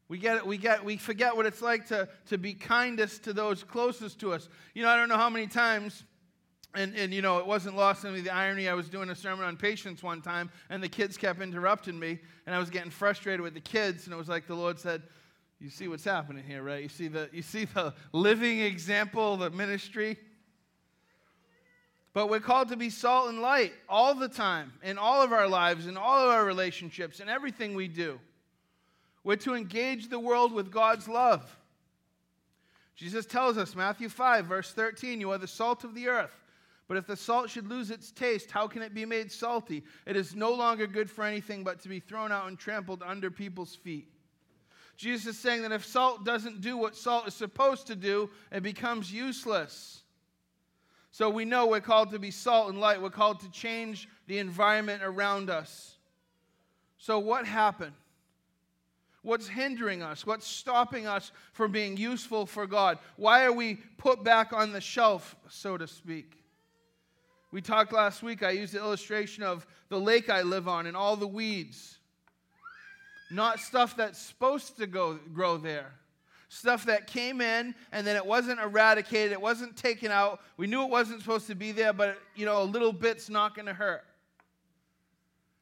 [0.08, 3.64] We get we get we forget what it's like to, to be kindest to those
[3.64, 4.50] closest to us.
[4.74, 6.04] You know, I don't know how many times
[6.76, 8.68] and, and you know, it wasn't lost on me the irony.
[8.68, 12.20] I was doing a sermon on patience one time, and the kids kept interrupting me,
[12.46, 15.04] and I was getting frustrated with the kids, and it was like the Lord said,
[15.60, 16.84] You see what's happening here, right?
[16.84, 20.18] You see the you see the living example, the ministry.
[22.16, 25.50] But we're called to be salt and light all the time, in all of our
[25.50, 28.22] lives, in all of our relationships, in everything we do.
[29.26, 31.44] We're to engage the world with God's love.
[32.96, 36.32] Jesus tells us, Matthew 5, verse 13, you are the salt of the earth.
[36.88, 39.84] But if the salt should lose its taste, how can it be made salty?
[40.06, 43.30] It is no longer good for anything but to be thrown out and trampled under
[43.30, 44.08] people's feet.
[44.96, 48.64] Jesus is saying that if salt doesn't do what salt is supposed to do, it
[48.64, 50.04] becomes useless.
[51.16, 53.02] So we know we're called to be salt and light.
[53.02, 55.96] We're called to change the environment around us.
[56.98, 57.94] So, what happened?
[59.22, 60.28] What's hindering us?
[60.28, 63.00] What's stopping us from being useful for God?
[63.16, 66.36] Why are we put back on the shelf, so to speak?
[67.50, 70.98] We talked last week, I used the illustration of the lake I live on and
[70.98, 71.98] all the weeds.
[73.32, 75.94] Not stuff that's supposed to go, grow there.
[76.56, 80.40] Stuff that came in and then it wasn't eradicated, it wasn't taken out.
[80.56, 83.56] We knew it wasn't supposed to be there, but you know, a little bit's not
[83.56, 84.06] going to hurt.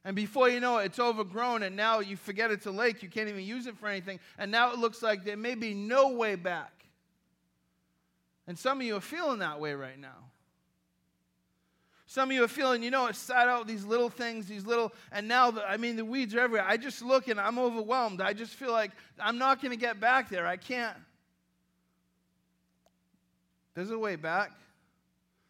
[0.04, 3.02] And before you know it, it's overgrown, and now you forget it's a lake.
[3.02, 4.20] You can't even use it for anything.
[4.38, 6.84] And now it looks like there may be no way back.
[8.46, 10.30] And some of you are feeling that way right now.
[12.14, 14.92] Some of you are feeling, you know, it sat out these little things, these little,
[15.10, 16.64] and now, the, I mean, the weeds are everywhere.
[16.64, 18.20] I just look and I'm overwhelmed.
[18.20, 20.46] I just feel like I'm not going to get back there.
[20.46, 20.96] I can't.
[23.74, 24.52] There's a way back.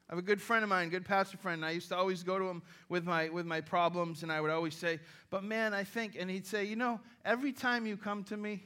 [0.08, 2.22] I have a good friend of mine, good pastor friend, and I used to always
[2.22, 5.74] go to him with my, with my problems, and I would always say, But man,
[5.74, 8.62] I think, and he'd say, You know, every time you come to me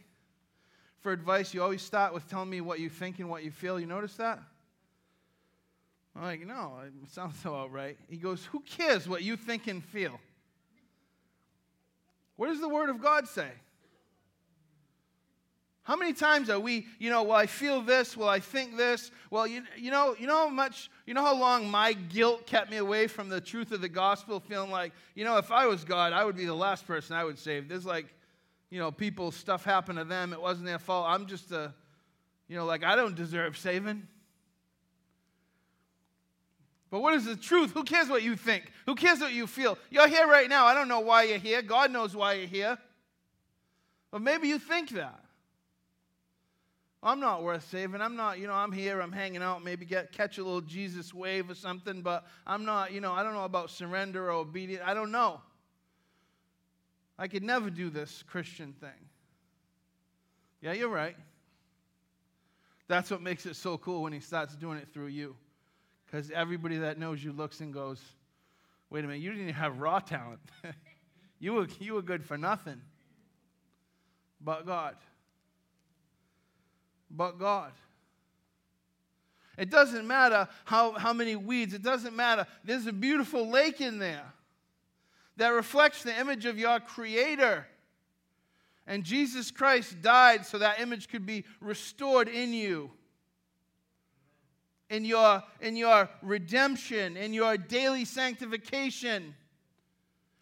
[1.00, 3.80] for advice, you always start with telling me what you think and what you feel.
[3.80, 4.38] You notice that?
[6.18, 7.96] I'm like, no, it sounds about right.
[8.08, 10.18] He goes, Who cares what you think and feel?
[12.36, 13.48] What does the Word of God say?
[15.82, 19.10] How many times are we, you know, well, I feel this, well, I think this.
[19.30, 22.70] Well, you, you know, you know how much, you know how long my guilt kept
[22.70, 25.84] me away from the truth of the gospel, feeling like, you know, if I was
[25.84, 27.70] God, I would be the last person I would save.
[27.70, 28.06] There's like,
[28.68, 31.06] you know, people, stuff happened to them, it wasn't their fault.
[31.08, 31.72] I'm just a,
[32.48, 34.06] you know, like I don't deserve saving.
[36.90, 37.72] But what is the truth?
[37.72, 38.72] Who cares what you think?
[38.86, 39.78] Who cares what you feel?
[39.90, 40.66] You're here right now.
[40.66, 41.60] I don't know why you're here.
[41.60, 42.78] God knows why you're here.
[44.10, 45.22] But maybe you think that.
[47.02, 48.00] I'm not worth saving.
[48.00, 51.14] I'm not, you know, I'm here, I'm hanging out, maybe get catch a little Jesus
[51.14, 54.82] wave or something, but I'm not, you know, I don't know about surrender or obedience.
[54.84, 55.40] I don't know.
[57.16, 58.90] I could never do this Christian thing.
[60.60, 61.16] Yeah, you're right.
[62.88, 65.36] That's what makes it so cool when he starts doing it through you.
[66.10, 68.00] Because everybody that knows you looks and goes,
[68.88, 70.40] wait a minute, you didn't have raw talent.
[71.38, 72.80] you, were, you were good for nothing.
[74.40, 74.96] But God.
[77.10, 77.72] But God.
[79.58, 82.46] It doesn't matter how, how many weeds, it doesn't matter.
[82.64, 84.32] There's a beautiful lake in there
[85.36, 87.66] that reflects the image of your Creator.
[88.86, 92.92] And Jesus Christ died so that image could be restored in you
[94.90, 99.34] in your, in your redemption, in your daily sanctification,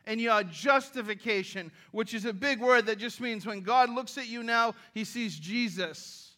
[0.06, 4.28] in your justification, which is a big word that just means when God looks at
[4.28, 6.34] you now, he sees Jesus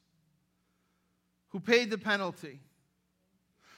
[1.51, 2.61] who paid the penalty.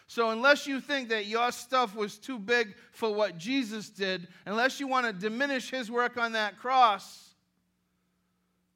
[0.07, 4.81] So, unless you think that your stuff was too big for what Jesus did, unless
[4.81, 7.30] you want to diminish his work on that cross,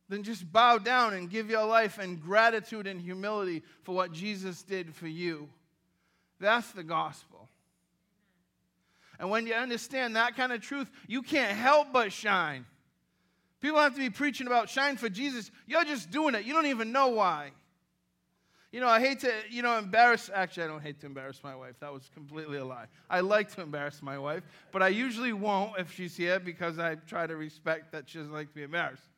[0.09, 4.62] then just bow down and give your life in gratitude and humility for what Jesus
[4.62, 5.48] did for you.
[6.40, 7.48] That's the gospel.
[9.18, 12.66] And when you understand that kind of truth, you can't help but shine.
[13.61, 15.50] People have to be preaching about shine for Jesus.
[15.66, 16.44] You're just doing it.
[16.44, 17.52] You don't even know why.
[18.72, 20.28] You know, I hate to, you know, embarrass.
[20.34, 21.76] Actually, I don't hate to embarrass my wife.
[21.80, 22.86] That was completely a lie.
[23.09, 24.42] I like to embarrass my wife,
[24.72, 28.32] but I usually won't if she's here because I try to respect that she doesn't
[28.32, 29.13] like to be embarrassed.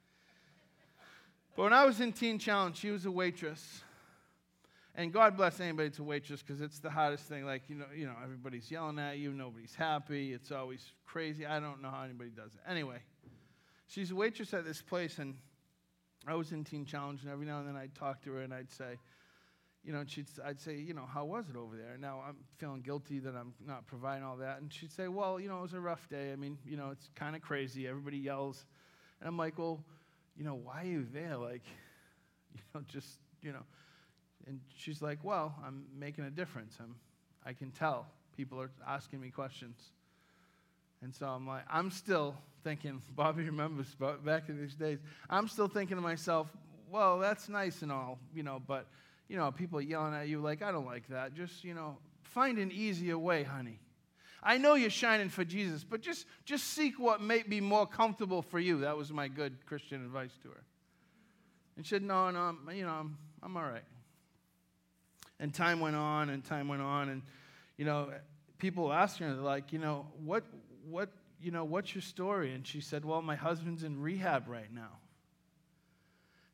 [1.57, 3.83] But when I was in Teen Challenge, she was a waitress.
[4.95, 7.47] And God bless anybody that's a waitress because it's the hottest thing.
[7.47, 11.47] Like, you know, you know, everybody's yelling at you, nobody's happy, it's always crazy.
[11.47, 12.61] I don't know how anybody does it.
[12.69, 12.99] Anyway,
[13.89, 15.35] she's a waitress at this place, and
[16.27, 18.53] I was in Teen Challenge, and every now and then I'd talk to her and
[18.53, 18.99] I'd say,
[19.83, 21.97] you know, and she'd, I'd say, you know, how was it over there?
[21.99, 24.61] Now I'm feeling guilty that I'm not providing all that.
[24.61, 26.33] And she'd say, well, you know, it was a rough day.
[26.33, 27.87] I mean, you know, it's kind of crazy.
[27.87, 28.67] Everybody yells.
[29.21, 29.85] And I'm like, well,
[30.37, 31.37] you know, why are you there?
[31.37, 31.63] Like,
[32.55, 33.65] you know, just, you know.
[34.47, 36.77] And she's like, well, I'm making a difference.
[36.81, 36.95] I'm,
[37.45, 38.07] I can tell.
[38.37, 39.77] People are asking me questions.
[41.03, 42.35] And so I'm like, I'm still
[42.65, 46.49] thinking, Bobby remembers back in these days, I'm still thinking to myself,
[46.91, 48.87] well, that's nice and all, you know, but,
[49.29, 51.35] you know, people yelling at you like, I don't like that.
[51.35, 53.81] Just, you know, find an easier way, honey.
[54.47, 58.43] I know you're shining for Jesus, but just, just seek what may be more comfortable
[58.43, 58.79] for you.
[58.79, 60.63] That was my good Christian advice to her.
[61.77, 63.83] And she said, No, no, you know, I'm, I'm all right.
[65.41, 67.09] And time went on and time went on.
[67.09, 67.23] And,
[67.77, 68.13] you know,
[68.59, 70.45] people asking her, like, you know, what,
[70.89, 71.11] what,
[71.43, 72.55] you know, what's your story?
[72.55, 74.93] And she said, Well, my husband's in rehab right now.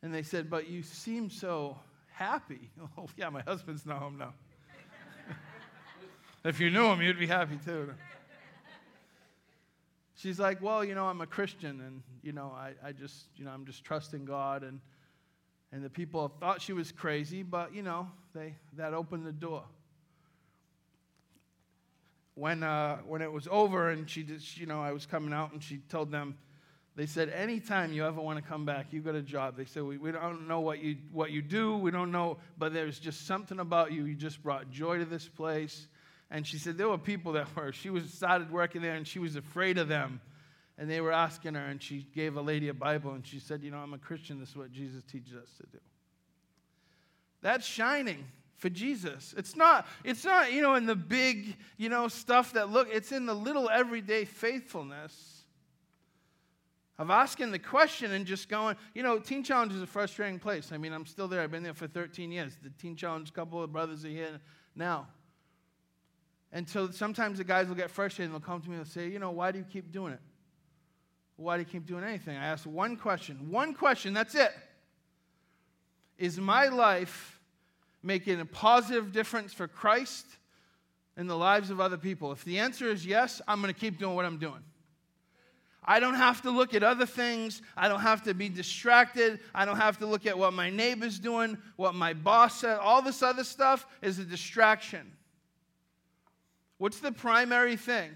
[0.03, 1.76] And they said, But you seem so
[2.11, 2.70] happy.
[2.97, 4.32] Oh, yeah, my husband's not home now.
[6.45, 7.93] If you knew him, you'd be happy too.
[10.14, 13.45] She's like, Well, you know, I'm a Christian and, you know, I, I just, you
[13.45, 14.62] know, I'm just trusting God.
[14.62, 14.80] And,
[15.72, 19.64] and the people thought she was crazy, but, you know, they, that opened the door
[22.34, 25.53] when, uh, when it was over and she just, you know, I was coming out
[25.53, 26.36] and she told them,
[26.95, 29.57] they said, anytime you ever want to come back, you got a job.
[29.57, 31.76] They said, we, we don't know what you, what you do.
[31.76, 34.05] We don't know, but there's just something about you.
[34.05, 35.88] You just brought joy to this place.
[36.33, 39.18] And she said, there were people that were, she was started working there and she
[39.18, 40.20] was afraid of them.
[40.78, 43.62] And they were asking her, and she gave a lady a Bible and she said,
[43.62, 44.41] you know, I'm a Christian.
[44.41, 45.78] This is what Jesus teaches us to do.
[47.43, 48.24] That's shining
[48.57, 49.35] for Jesus.
[49.37, 53.12] It's not, it's not, you know, in the big, you know, stuff that look, it's
[53.12, 55.43] in the little everyday faithfulness
[56.99, 60.72] of asking the question and just going, you know, Teen Challenge is a frustrating place.
[60.72, 61.43] I mean, I'm still there.
[61.43, 62.57] I've been there for 13 years.
[62.62, 64.41] The Teen Challenge, couple of brothers are here
[64.74, 65.09] now.
[66.53, 69.09] And so sometimes the guys will get frustrated and they'll come to me and say,
[69.09, 70.21] you know, why do you keep doing it?
[71.37, 72.37] Why do you keep doing anything?
[72.37, 73.51] I ask one question.
[73.51, 74.53] One question, that's it.
[76.19, 77.41] Is my life
[78.03, 80.27] making a positive difference for Christ
[81.17, 82.33] in the lives of other people?
[82.33, 84.63] If the answer is yes, I'm going to keep doing what I'm doing.
[85.85, 87.61] I don't have to look at other things.
[87.77, 89.41] I don't have to be distracted.
[89.53, 92.79] I don't have to look at what my neighbor's doing, what my boss said.
[92.79, 95.11] All this other stuff is a distraction.
[96.83, 98.11] What's the primary thing?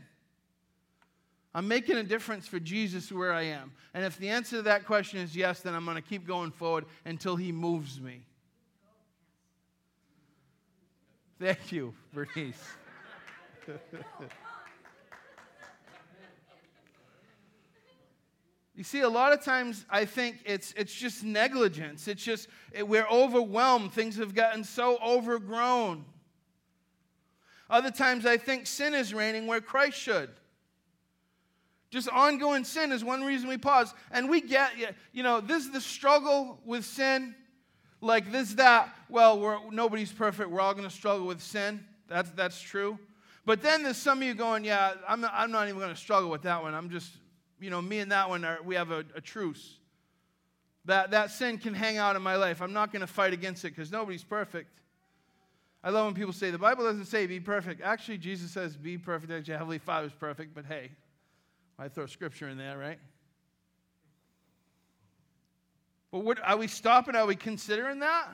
[1.55, 3.71] I'm making a difference for Jesus where I am.
[3.95, 6.51] And if the answer to that question is yes, then I'm going to keep going
[6.51, 8.25] forward until he moves me.
[11.39, 12.61] Thank you, Bernice.
[18.75, 22.09] you see, a lot of times I think it's, it's just negligence.
[22.09, 23.93] It's just it, we're overwhelmed.
[23.93, 26.05] Things have gotten so overgrown.
[27.69, 30.31] Other times I think sin is reigning where Christ should.
[31.91, 33.95] Just ongoing sin is one reason we pause.
[34.11, 34.73] And we get,
[35.13, 37.35] you know, this is the struggle with sin
[38.01, 40.51] like this, that, well, we're nobody's perfect.
[40.51, 41.85] We're all going to struggle with sin.
[42.09, 42.99] That's, that's true.
[43.45, 46.01] But then there's some of you going, yeah, I'm not, I'm not even going to
[46.01, 46.75] struggle with that one.
[46.75, 47.11] I'm just,
[47.61, 49.79] you know, me and that one, are, we have a, a truce.
[50.85, 52.61] That, that sin can hang out in my life.
[52.61, 54.71] I'm not going to fight against it because nobody's perfect.
[55.87, 57.81] I love when people say, the Bible doesn't say be perfect.
[57.81, 60.91] Actually, Jesus says be perfect as your Heavenly Father is perfect, but hey,
[61.79, 62.99] I throw scripture in there, right?
[66.11, 67.15] But what, are we stopping?
[67.15, 68.31] Are we considering that?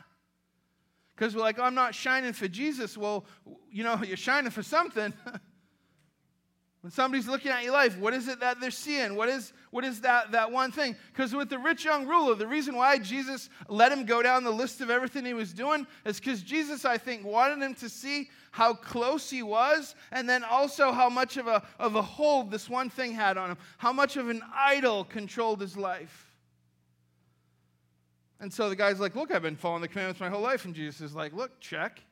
[1.15, 2.97] Because we're like, I'm not shining for Jesus.
[2.97, 3.27] Well,
[3.71, 5.13] you know, you're shining for something.
[6.83, 9.15] when somebody's looking at your life, what is it that they're seeing?
[9.15, 10.97] What is, what is that, that one thing?
[11.13, 14.51] Because with the rich young ruler, the reason why Jesus let him go down the
[14.51, 18.31] list of everything he was doing is because Jesus, I think, wanted him to see
[18.51, 22.69] how close he was, and then also how much of a, of a hold this
[22.69, 26.37] one thing had on him, how much of an idol controlled his life.
[28.41, 30.65] And so the guy's like, Look, I've been following the commandments my whole life.
[30.65, 32.03] And Jesus is like, Look, check.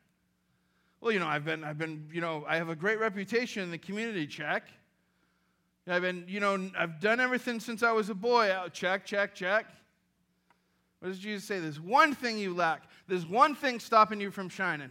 [1.01, 3.71] Well, you know, I've been, I've been, you know, I have a great reputation in
[3.71, 4.65] the community, check.
[5.89, 8.51] I've been, you know, I've done everything since I was a boy.
[8.51, 9.67] Oh, check, check, check.
[11.01, 11.59] What does Jesus say?
[11.59, 12.83] There's one thing you lack.
[13.09, 14.91] There's one thing stopping you from shining.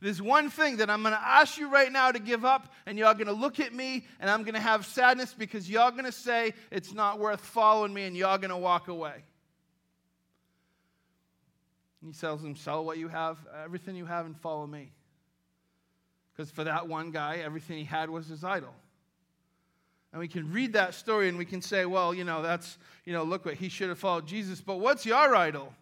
[0.00, 2.96] There's one thing that I'm going to ask you right now to give up, and
[2.96, 6.04] y'all going to look at me, and I'm going to have sadness because y'all going
[6.04, 9.24] to say it's not worth following me, and y'all going to walk away.
[12.00, 14.92] And he tells them, Sell what you have, everything you have, and follow me.
[16.38, 18.72] Because for that one guy, everything he had was his idol.
[20.12, 23.12] And we can read that story and we can say, well, you know, that's, you
[23.12, 24.60] know, look what he should have followed Jesus.
[24.60, 25.74] But what's your idol?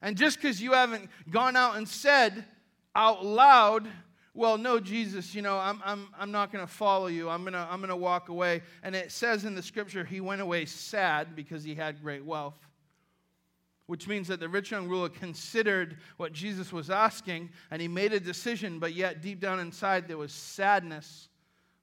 [0.00, 2.46] And just because you haven't gone out and said
[2.96, 3.86] out loud
[4.36, 7.30] well, no, Jesus, you know, I'm, I'm, I'm not going to follow you.
[7.30, 8.62] I'm going to I'm going to walk away.
[8.82, 12.58] And it says in the scripture, he went away sad because he had great wealth,
[13.86, 18.12] which means that the rich young ruler considered what Jesus was asking and he made
[18.12, 21.28] a decision, but yet deep down inside there was sadness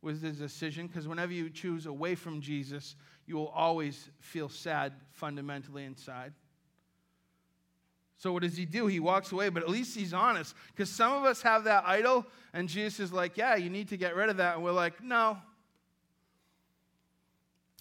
[0.01, 2.95] with his decision because whenever you choose away from Jesus,
[3.27, 6.33] you will always feel sad fundamentally inside.
[8.17, 8.85] So what does he do?
[8.85, 10.53] He walks away, but at least he's honest.
[10.67, 13.97] Because some of us have that idol, and Jesus is like, Yeah, you need to
[13.97, 14.55] get rid of that.
[14.55, 15.37] And we're like, No.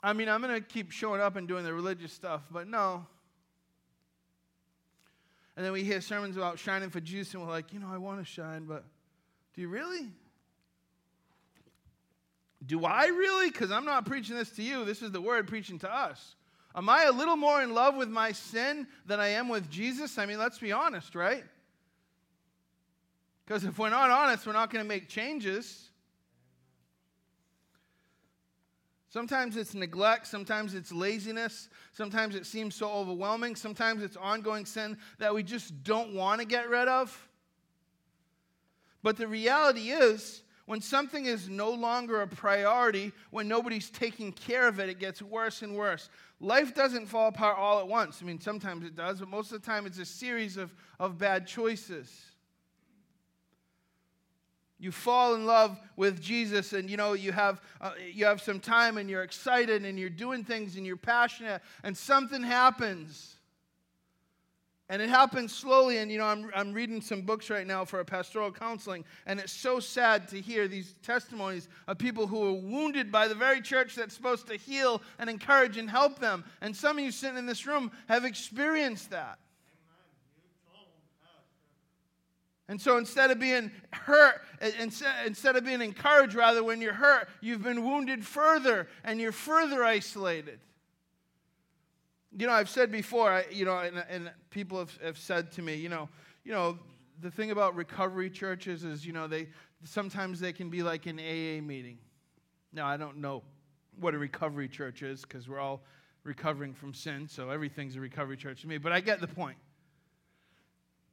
[0.02, 3.06] I mean, I'm going to keep showing up and doing the religious stuff, but no.
[5.60, 7.98] And then we hear sermons about shining for Jesus, and we're like, You know, I
[7.98, 8.82] want to shine, but
[9.54, 10.08] do you really?
[12.64, 13.50] Do I really?
[13.50, 14.86] Because I'm not preaching this to you.
[14.86, 16.34] This is the word preaching to us.
[16.74, 20.16] Am I a little more in love with my sin than I am with Jesus?
[20.16, 21.44] I mean, let's be honest, right?
[23.44, 25.89] Because if we're not honest, we're not going to make changes.
[29.10, 34.96] Sometimes it's neglect, sometimes it's laziness, sometimes it seems so overwhelming, sometimes it's ongoing sin
[35.18, 37.28] that we just don't want to get rid of.
[39.02, 44.68] But the reality is, when something is no longer a priority, when nobody's taking care
[44.68, 46.08] of it, it gets worse and worse.
[46.38, 48.20] Life doesn't fall apart all at once.
[48.22, 51.18] I mean, sometimes it does, but most of the time it's a series of, of
[51.18, 52.29] bad choices.
[54.80, 58.58] You fall in love with Jesus, and you know you have uh, you have some
[58.58, 63.36] time, and you're excited, and you're doing things, and you're passionate, and something happens
[64.90, 65.98] and it happens slowly.
[65.98, 69.38] And, you know, I'm, I'm reading some books right now for a pastoral counseling, and
[69.38, 73.62] it's so sad to hear these testimonies of people who are wounded by the very
[73.62, 76.44] church that's supposed to heal and encourage and help them.
[76.60, 79.38] And some of you sitting in this room have experienced that.
[82.70, 84.42] And so instead of being hurt,
[84.78, 89.82] instead of being encouraged, rather, when you're hurt, you've been wounded further and you're further
[89.82, 90.60] isolated.
[92.30, 95.74] You know, I've said before, you know, and, and people have, have said to me,
[95.74, 96.08] you know,
[96.44, 96.78] you know,
[97.20, 99.48] the thing about recovery churches is, you know, they
[99.82, 101.98] sometimes they can be like an AA meeting.
[102.72, 103.42] Now, I don't know
[103.98, 105.82] what a recovery church is because we're all
[106.22, 109.58] recovering from sin, so everything's a recovery church to me, but I get the point.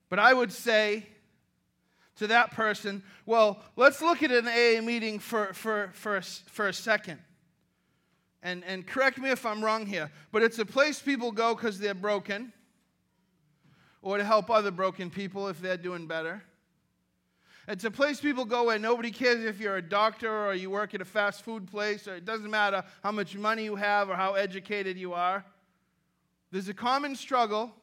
[0.09, 1.07] But I would say
[2.17, 6.67] to that person, well, let's look at an AA meeting for, for, for, a, for
[6.67, 7.19] a second
[8.43, 11.79] and, and correct me if I'm wrong here, but it's a place people go because
[11.79, 12.53] they're broken
[14.01, 16.41] or to help other broken people if they're doing better.
[17.67, 20.93] It's a place people go where nobody cares if you're a doctor or you work
[20.93, 24.15] at a fast food place, or it doesn't matter how much money you have or
[24.15, 25.43] how educated you are.
[26.49, 27.73] There's a common struggle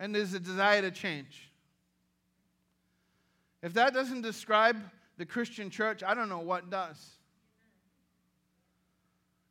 [0.00, 1.52] and there's a desire to change.
[3.64, 4.76] If that doesn't describe
[5.16, 7.16] the Christian church, I don't know what does.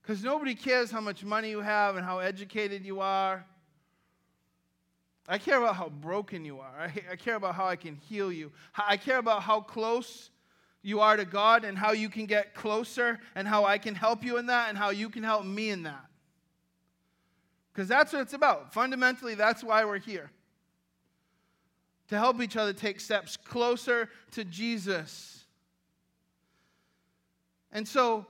[0.02, 3.44] Because nobody cares how much money you have and how educated you are.
[5.28, 6.92] I care about how broken you are.
[7.10, 8.52] I, care about how I can heal you.
[8.78, 10.30] I care about how close
[10.84, 14.24] you are to God and how you can get closer and how I can help
[14.24, 16.06] you in that and how you can help me in that.
[17.74, 18.76] Because that's what it's about.
[18.76, 20.30] Fundamentally, that's why we're here.
[22.14, 25.46] To help each other take steps closer to Jesus.
[27.72, 28.28] And so,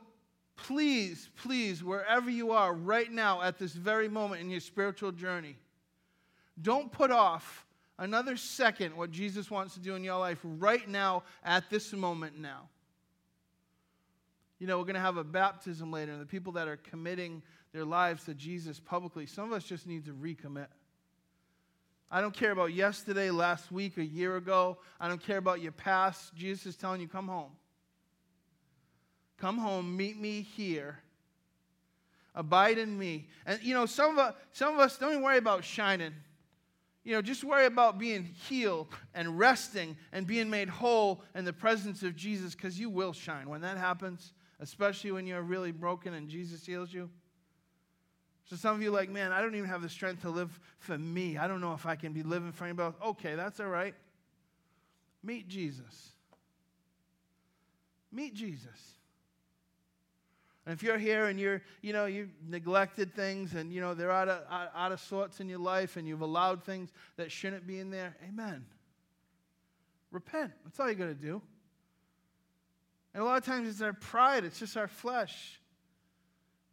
[0.55, 5.57] please, please, wherever you are right now at this very moment in your spiritual journey,
[6.61, 7.65] don't put off
[7.99, 12.39] another second what Jesus wants to do in your life right now at this moment
[12.39, 12.69] now.
[14.59, 17.43] You know, we're going to have a baptism later, and the people that are committing
[17.73, 20.67] their lives to Jesus publicly, some of us just need to recommit.
[22.13, 24.77] I don't care about yesterday, last week, a year ago.
[24.99, 26.35] I don't care about your past.
[26.35, 27.49] Jesus is telling you, come home.
[29.39, 30.99] Come home, meet me here.
[32.35, 33.29] Abide in me.
[33.47, 36.13] And you know, some of us, some of us don't even worry about shining.
[37.03, 41.51] You know, just worry about being healed and resting and being made whole in the
[41.51, 43.49] presence of Jesus because you will shine.
[43.49, 47.09] When that happens, especially when you're really broken and Jesus heals you.
[48.45, 50.97] So some of you like, man, I don't even have the strength to live for
[50.97, 51.37] me.
[51.37, 53.09] I don't know if I can be living for anybody else.
[53.11, 53.95] Okay, that's all right.
[55.23, 56.11] Meet Jesus.
[58.11, 58.93] Meet Jesus.
[60.65, 64.11] And if you're here and you're, you know, you've neglected things and, you know, they're
[64.11, 67.67] out of, out, out of sorts in your life and you've allowed things that shouldn't
[67.67, 68.65] be in there, amen.
[70.11, 70.51] Repent.
[70.63, 71.41] That's all you got to do.
[73.13, 75.59] And a lot of times it's our pride, it's just our flesh.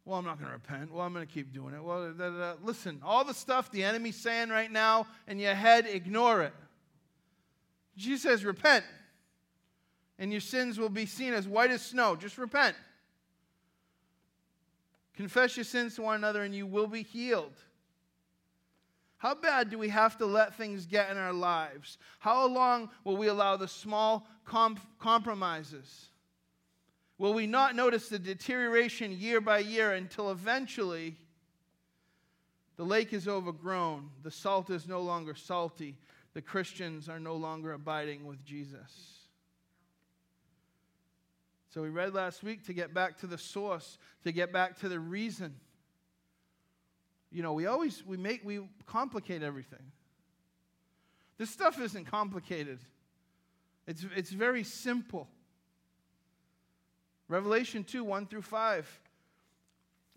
[0.03, 0.91] Well, I'm not going to repent.
[0.91, 1.83] Well, I'm going to keep doing it.
[1.83, 2.53] Well, da, da, da.
[2.63, 6.53] listen, all the stuff the enemy's saying right now in your head, ignore it.
[7.95, 8.83] Jesus says, repent.
[10.17, 12.15] and your sins will be seen as white as snow.
[12.15, 12.75] Just repent.
[15.15, 17.53] Confess your sins to one another, and you will be healed.
[19.17, 21.97] How bad do we have to let things get in our lives?
[22.19, 26.10] How long will we allow the small comp- compromises?
[27.21, 31.17] Will we not notice the deterioration year by year until eventually
[32.77, 35.99] the lake is overgrown, the salt is no longer salty,
[36.33, 39.19] the Christians are no longer abiding with Jesus?
[41.69, 44.89] So we read last week to get back to the source, to get back to
[44.89, 45.53] the reason.
[47.31, 49.91] You know, we always we make we complicate everything.
[51.37, 52.79] This stuff isn't complicated.
[53.85, 55.27] It's it's very simple.
[57.31, 58.99] Revelation 2, 1 through 5.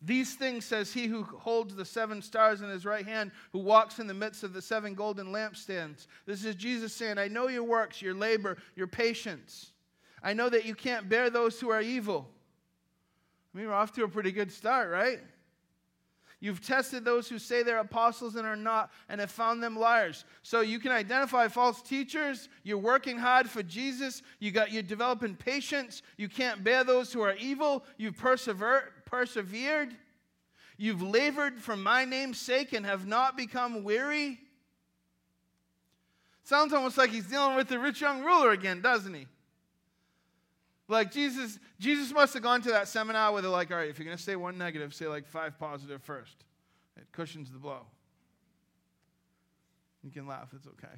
[0.03, 4.01] These things says he who holds the seven stars in his right hand, who walks
[4.01, 6.09] in the midst of the seven golden lampstands.
[6.27, 9.71] This is Jesus saying, I know your works, your labor, your patience.
[10.23, 12.29] I know that you can't bear those who are evil.
[13.55, 15.21] I mean, we're off to a pretty good start, right?
[16.41, 20.25] You've tested those who say they're apostles and are not, and have found them liars.
[20.43, 22.49] So you can identify false teachers.
[22.63, 24.23] You're working hard for Jesus.
[24.41, 26.03] You got you're developing patience.
[26.17, 27.85] You can't bear those who are evil.
[27.97, 28.93] You've persevered.
[29.07, 29.97] Persevered.
[30.77, 34.41] You've labored for my name's sake and have not become weary.
[36.43, 39.27] Sounds almost like he's dealing with the rich young ruler again, doesn't he?
[40.89, 43.99] Like Jesus, Jesus must have gone to that seminar where they're like, all right, if
[43.99, 46.37] you're going to say one negative, say like five positive first.
[46.97, 47.81] It cushions the blow.
[50.03, 50.95] You can laugh, it's okay.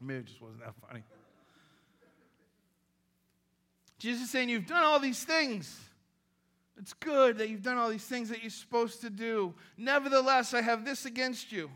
[0.00, 1.02] Maybe it just wasn't that funny.
[3.98, 5.78] Jesus is saying, You've done all these things.
[6.78, 9.54] It's good that you've done all these things that you're supposed to do.
[9.76, 11.70] Nevertheless, I have this against you.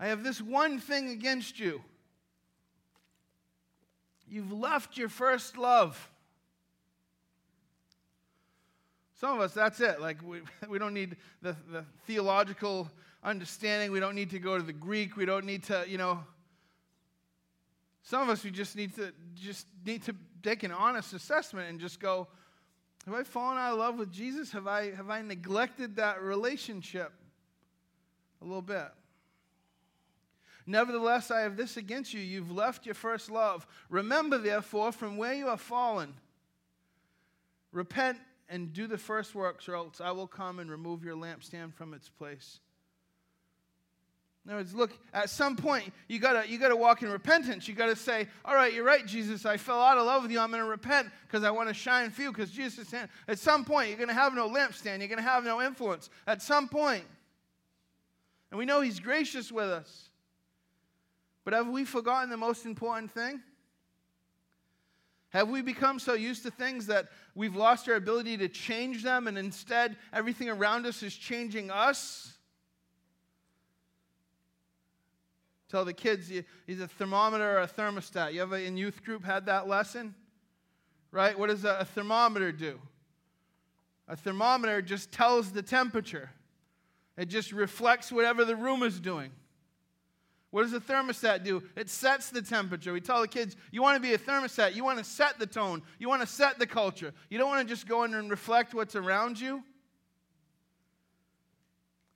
[0.00, 1.80] I have this one thing against you.
[4.30, 6.10] You've left your first love.
[9.14, 10.00] Some of us, that's it.
[10.00, 12.88] Like, we, we don't need the, the theological
[13.24, 13.90] understanding.
[13.90, 15.16] We don't need to go to the Greek.
[15.16, 16.24] We don't need to, you know.
[18.02, 21.78] Some of us, we just need to just need to take an honest assessment and
[21.78, 22.26] just go,
[23.04, 24.52] have I fallen out of love with Jesus?
[24.52, 27.12] Have I, have I neglected that relationship
[28.40, 28.86] a little bit?
[30.68, 32.20] Nevertheless, I have this against you.
[32.20, 33.66] You've left your first love.
[33.88, 36.12] Remember, therefore, from where you have fallen.
[37.72, 38.18] Repent
[38.50, 41.94] and do the first works, or else I will come and remove your lampstand from
[41.94, 42.60] its place.
[44.44, 47.66] In other words, look, at some point, you gotta, you gotta walk in repentance.
[47.66, 49.46] You gotta say, All right, you're right, Jesus.
[49.46, 50.38] I fell out of love with you.
[50.38, 52.30] I'm gonna repent because I wanna shine for you.
[52.30, 54.98] Because Jesus is at some point, you're gonna have no lampstand.
[54.98, 56.10] You're gonna have no influence.
[56.26, 57.04] At some point.
[58.50, 60.08] And we know He's gracious with us.
[61.48, 63.40] But have we forgotten the most important thing?
[65.30, 69.26] Have we become so used to things that we've lost our ability to change them
[69.26, 72.36] and instead everything around us is changing us?
[75.70, 76.30] Tell the kids
[76.66, 78.34] he's a thermometer or a thermostat.
[78.34, 80.14] You ever in youth group had that lesson?
[81.12, 81.38] Right?
[81.38, 82.78] What does a thermometer do?
[84.06, 86.28] A thermometer just tells the temperature.
[87.16, 89.30] It just reflects whatever the room is doing.
[90.50, 91.62] What does a thermostat do?
[91.76, 92.92] It sets the temperature.
[92.92, 94.74] We tell the kids, you want to be a thermostat.
[94.74, 95.82] You want to set the tone.
[95.98, 97.12] You want to set the culture.
[97.28, 99.62] You don't want to just go in and reflect what's around you.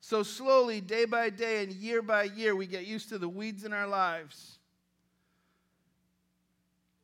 [0.01, 3.65] So, slowly, day by day and year by year, we get used to the weeds
[3.65, 4.59] in our lives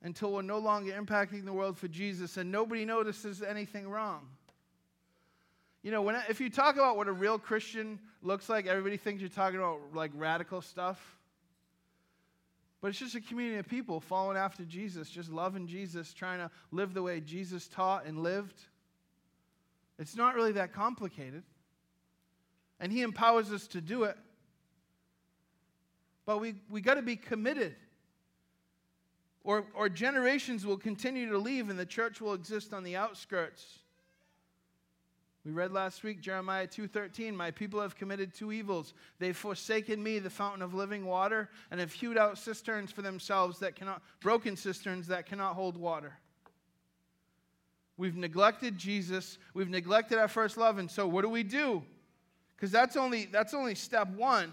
[0.02, 4.26] until we're no longer impacting the world for Jesus and nobody notices anything wrong.
[5.82, 9.20] You know, when, if you talk about what a real Christian looks like, everybody thinks
[9.20, 11.17] you're talking about like radical stuff.
[12.80, 16.50] But it's just a community of people following after Jesus, just loving Jesus, trying to
[16.70, 18.60] live the way Jesus taught and lived.
[19.98, 21.42] It's not really that complicated.
[22.78, 24.16] And He empowers us to do it.
[26.24, 27.74] But we, we got to be committed.
[29.42, 33.78] Or, or generations will continue to leave and the church will exist on the outskirts.
[35.44, 38.92] We read last week Jeremiah 2:13, "My people have committed two evils.
[39.18, 43.60] They've forsaken me, the fountain of living water, and have hewed out cisterns for themselves
[43.60, 46.18] that cannot broken cisterns that cannot hold water."
[47.96, 51.84] We've neglected Jesus, we've neglected our first love, and so what do we do?
[52.56, 54.52] Cuz that's only that's only step 1.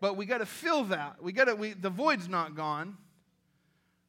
[0.00, 1.22] But we got to fill that.
[1.22, 2.98] We got to we the void's not gone.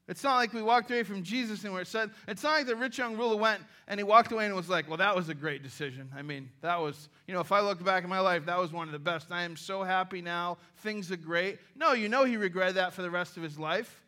[0.10, 2.76] It's not like we walked away from Jesus and we're said, it's not like the
[2.76, 5.34] rich young ruler went and he walked away and was like, well, that was a
[5.34, 6.10] great decision.
[6.14, 8.74] I mean, that was, you know, if I look back in my life, that was
[8.74, 9.32] one of the best.
[9.32, 10.58] I am so happy now.
[10.80, 11.60] Things are great.
[11.76, 14.02] No, you know he regretted that for the rest of his life.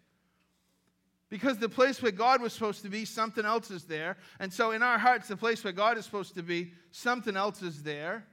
[1.29, 4.17] Because the place where God was supposed to be, something else is there.
[4.39, 7.61] And so in our hearts, the place where God is supposed to be, something else
[7.61, 8.25] is there.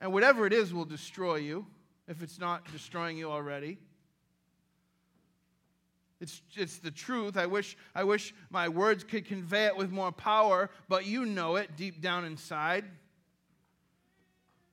[0.00, 1.66] And whatever it is will destroy you
[2.06, 3.78] if it's not destroying you already.
[6.20, 7.36] It's, it's the truth.
[7.36, 11.56] I wish, I wish my words could convey it with more power, but you know
[11.56, 12.84] it deep down inside.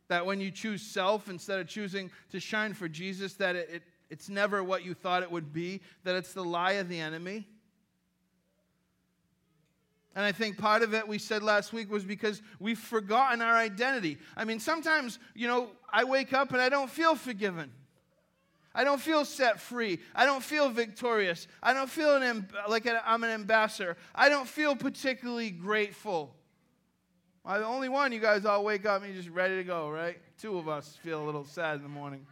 [0.09, 3.83] That when you choose self instead of choosing to shine for Jesus, that it, it,
[4.09, 7.47] it's never what you thought it would be, that it's the lie of the enemy.
[10.15, 13.55] And I think part of it we said last week was because we've forgotten our
[13.55, 14.17] identity.
[14.35, 17.71] I mean, sometimes, you know, I wake up and I don't feel forgiven.
[18.77, 19.97] I don't feel set free.
[20.13, 21.47] I don't feel victorious.
[21.63, 23.97] I don't feel an, like I'm an ambassador.
[24.13, 26.35] I don't feel particularly grateful.
[27.43, 28.11] I'm the only one.
[28.11, 30.19] You guys all wake up and you're just ready to go, right?
[30.39, 32.27] Two of us feel a little sad in the morning.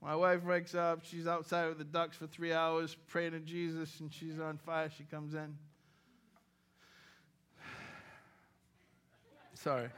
[0.00, 1.00] My wife wakes up.
[1.02, 4.90] She's outside with the ducks for three hours praying to Jesus, and she's on fire.
[4.96, 5.56] She comes in.
[9.54, 9.88] Sorry.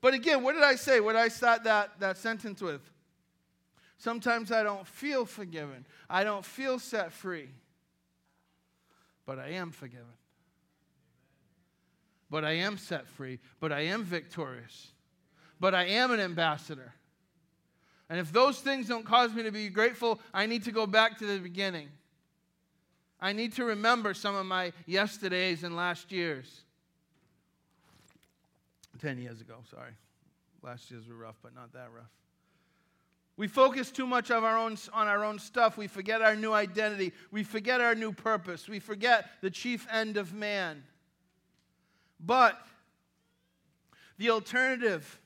[0.00, 1.00] But again, what did I say?
[1.00, 2.80] What did I start that, that sentence with?
[3.98, 5.84] Sometimes I don't feel forgiven.
[6.08, 7.50] I don't feel set free.
[9.26, 10.06] But I am forgiven.
[12.30, 13.40] But I am set free.
[13.60, 14.92] But I am victorious.
[15.58, 16.94] But I am an ambassador.
[18.08, 21.18] And if those things don't cause me to be grateful, I need to go back
[21.18, 21.88] to the beginning.
[23.20, 26.62] I need to remember some of my yesterdays and last years.
[29.00, 29.92] 10 years ago, sorry.
[30.62, 32.10] Last year's were rough, but not that rough.
[33.36, 35.78] We focus too much of our own, on our own stuff.
[35.78, 37.12] We forget our new identity.
[37.30, 38.68] We forget our new purpose.
[38.68, 40.82] We forget the chief end of man.
[42.18, 42.60] But
[44.18, 45.18] the alternative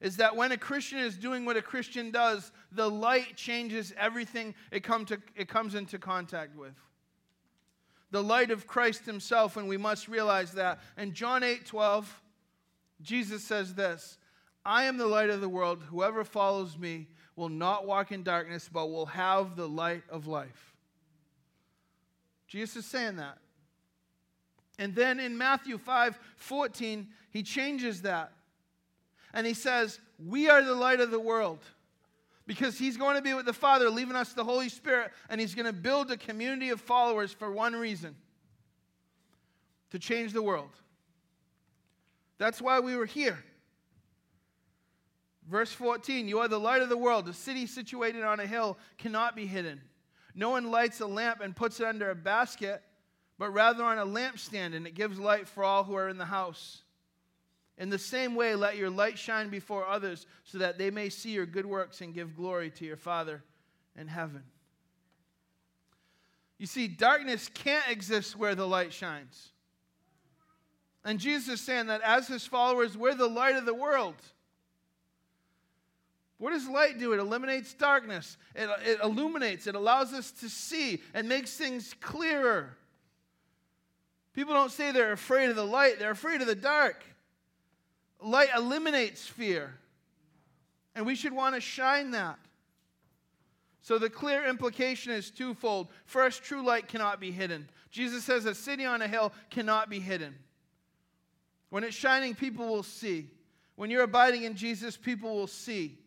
[0.00, 4.54] is that when a Christian is doing what a Christian does, the light changes everything
[4.70, 6.74] it, come to, it comes into contact with.
[8.12, 10.80] The light of Christ Himself, and we must realize that.
[10.96, 12.22] And John 8 12,
[13.02, 14.18] Jesus says this
[14.64, 15.82] I am the light of the world.
[15.90, 20.74] Whoever follows me will not walk in darkness, but will have the light of life.
[22.48, 23.38] Jesus is saying that.
[24.78, 28.32] And then in Matthew 5 14, he changes that.
[29.32, 31.60] And he says, We are the light of the world.
[32.46, 35.54] Because he's going to be with the Father, leaving us the Holy Spirit, and he's
[35.54, 38.14] going to build a community of followers for one reason
[39.90, 40.70] to change the world.
[42.38, 43.38] That's why we were here.
[45.48, 47.28] Verse 14 You are the light of the world.
[47.28, 49.80] A city situated on a hill cannot be hidden.
[50.34, 52.82] No one lights a lamp and puts it under a basket,
[53.38, 56.26] but rather on a lampstand, and it gives light for all who are in the
[56.26, 56.82] house.
[57.78, 61.30] In the same way, let your light shine before others, so that they may see
[61.30, 63.42] your good works and give glory to your Father
[63.98, 64.42] in heaven.
[66.58, 69.50] You see, darkness can't exist where the light shines.
[71.06, 74.16] And Jesus is saying that as his followers, we're the light of the world.
[76.38, 77.12] What does light do?
[77.12, 82.76] It eliminates darkness, it, it illuminates, it allows us to see, and makes things clearer.
[84.34, 87.04] People don't say they're afraid of the light, they're afraid of the dark.
[88.20, 89.74] Light eliminates fear,
[90.96, 92.38] and we should want to shine that.
[93.80, 95.86] So the clear implication is twofold.
[96.04, 97.68] First, true light cannot be hidden.
[97.92, 100.34] Jesus says a city on a hill cannot be hidden.
[101.70, 103.30] When it's shining, people will see.
[103.74, 105.98] When you're abiding in Jesus, people will see.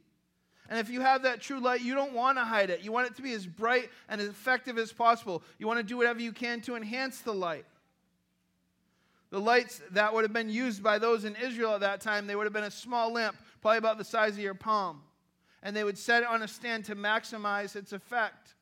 [0.70, 2.82] And if you have that true light, you don't want to hide it.
[2.82, 5.44] You want it to be as bright and as effective as possible.
[5.58, 7.66] You want to do whatever you can to enhance the light.
[9.32, 12.36] The lights that would have been used by those in Israel at that time, they
[12.36, 15.02] would have been a small lamp, probably about the size of your palm.
[15.62, 18.56] And they would set it on a stand to maximize its effect,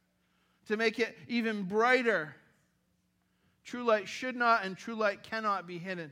[0.67, 2.35] to make it even brighter.
[3.63, 6.11] True light should not and true light cannot be hidden.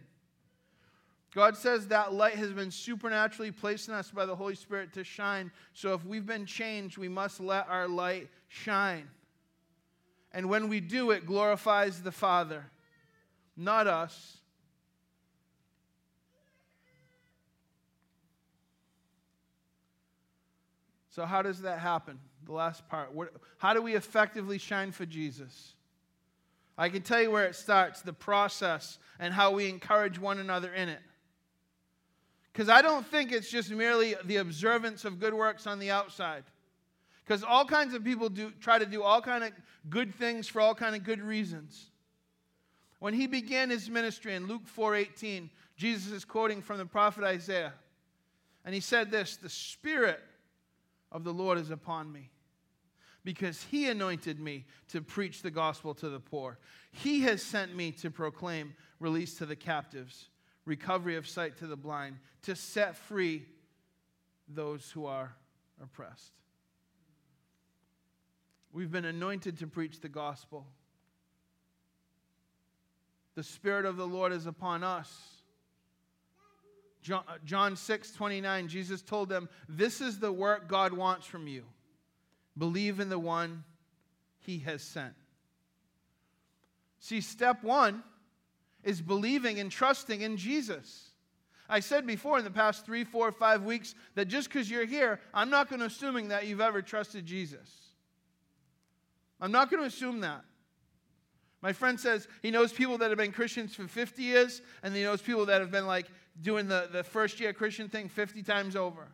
[1.36, 5.04] God says that light has been supernaturally placed in us by the Holy Spirit to
[5.04, 5.52] shine.
[5.74, 9.10] So if we've been changed, we must let our light shine.
[10.32, 12.66] And when we do, it glorifies the Father,
[13.58, 14.38] not us.
[21.10, 22.20] So, how does that happen?
[22.46, 23.10] The last part.
[23.58, 25.74] How do we effectively shine for Jesus?
[26.78, 30.74] I can tell you where it starts the process and how we encourage one another
[30.74, 31.00] in it.
[32.56, 36.46] Because I don't think it's just merely the observance of good works on the outside.
[37.26, 39.52] Because all kinds of people do try to do all kind of
[39.90, 41.88] good things for all kind of good reasons.
[43.00, 47.74] When he began his ministry in Luke 4:18, Jesus is quoting from the prophet Isaiah.
[48.64, 50.24] And he said this, "The spirit
[51.12, 52.32] of the Lord is upon me,
[53.26, 56.58] because he anointed me to preach the gospel to the poor.
[56.90, 60.30] He has sent me to proclaim release to the captives,
[60.66, 63.46] recovery of sight to the blind, to set free
[64.48, 65.36] those who are
[65.82, 66.34] oppressed."
[68.76, 70.68] We've been anointed to preach the gospel.
[73.36, 75.36] The Spirit of the Lord is upon us.
[77.02, 81.48] John, uh, John 6 29, Jesus told them, This is the work God wants from
[81.48, 81.64] you.
[82.58, 83.64] Believe in the one
[84.40, 85.14] he has sent.
[87.00, 88.04] See, step one
[88.86, 91.10] is believing and trusting in Jesus.
[91.68, 95.20] I said before in the past three, four, five weeks that just because you're here,
[95.34, 97.70] I'm not going to assuming that you've ever trusted Jesus.
[99.42, 100.44] I'm not going to assume that.
[101.62, 105.02] My friend says he knows people that have been Christians for 50 years, and he
[105.02, 106.06] knows people that have been like
[106.42, 109.08] doing the, the first year Christian thing 50 times over.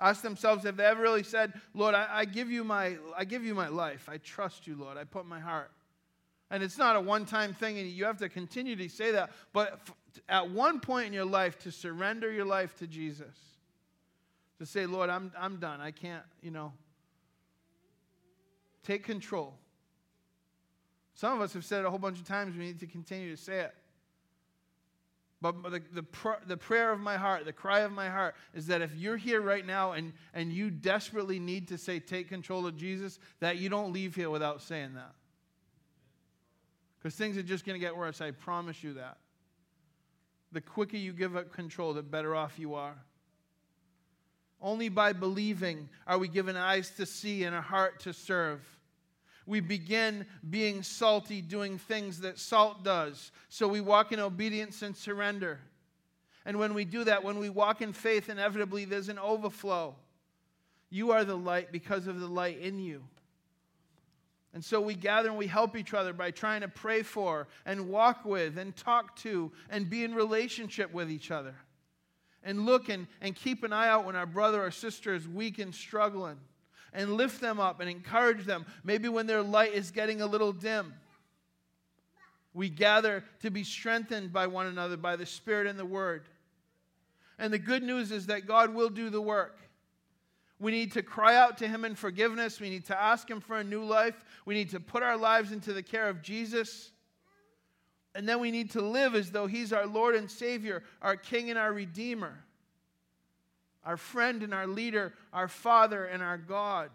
[0.00, 3.44] Ask themselves if they ever really said, Lord, I, I, give you my, I give
[3.44, 4.08] you my life.
[4.10, 4.96] I trust you, Lord.
[4.96, 5.70] I put my heart.
[6.54, 9.32] And it's not a one time thing, and you have to continue to say that.
[9.52, 9.80] But
[10.28, 13.36] at one point in your life, to surrender your life to Jesus,
[14.58, 15.80] to say, Lord, I'm, I'm done.
[15.80, 16.72] I can't, you know,
[18.84, 19.54] Take control.
[21.14, 22.56] Some of us have said it a whole bunch of times.
[22.56, 23.74] We need to continue to say it.
[25.40, 28.66] But the, the, pr- the prayer of my heart, the cry of my heart, is
[28.68, 32.66] that if you're here right now and, and you desperately need to say, take control
[32.66, 35.12] of Jesus, that you don't leave here without saying that.
[37.04, 38.22] Because things are just going to get worse.
[38.22, 39.18] I promise you that.
[40.52, 42.94] The quicker you give up control, the better off you are.
[44.58, 48.66] Only by believing are we given eyes to see and a heart to serve.
[49.44, 53.32] We begin being salty, doing things that salt does.
[53.50, 55.60] So we walk in obedience and surrender.
[56.46, 59.94] And when we do that, when we walk in faith, inevitably there's an overflow.
[60.88, 63.02] You are the light because of the light in you.
[64.54, 67.88] And so we gather and we help each other by trying to pray for and
[67.88, 71.56] walk with and talk to and be in relationship with each other
[72.44, 75.58] and look and, and keep an eye out when our brother or sister is weak
[75.58, 76.38] and struggling
[76.92, 80.52] and lift them up and encourage them, maybe when their light is getting a little
[80.52, 80.94] dim.
[82.52, 86.22] We gather to be strengthened by one another by the Spirit and the Word.
[87.36, 89.58] And the good news is that God will do the work.
[90.64, 92.58] We need to cry out to Him in forgiveness.
[92.58, 94.24] We need to ask Him for a new life.
[94.46, 96.90] We need to put our lives into the care of Jesus.
[98.14, 101.50] And then we need to live as though He's our Lord and Savior, our King
[101.50, 102.46] and our Redeemer,
[103.84, 106.88] our friend and our leader, our Father and our God.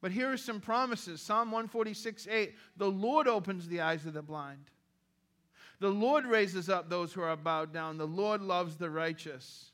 [0.00, 4.22] But here are some promises Psalm 146 8 The Lord opens the eyes of the
[4.22, 4.64] blind.
[5.78, 7.96] The Lord raises up those who are bowed down.
[7.96, 9.70] The Lord loves the righteous.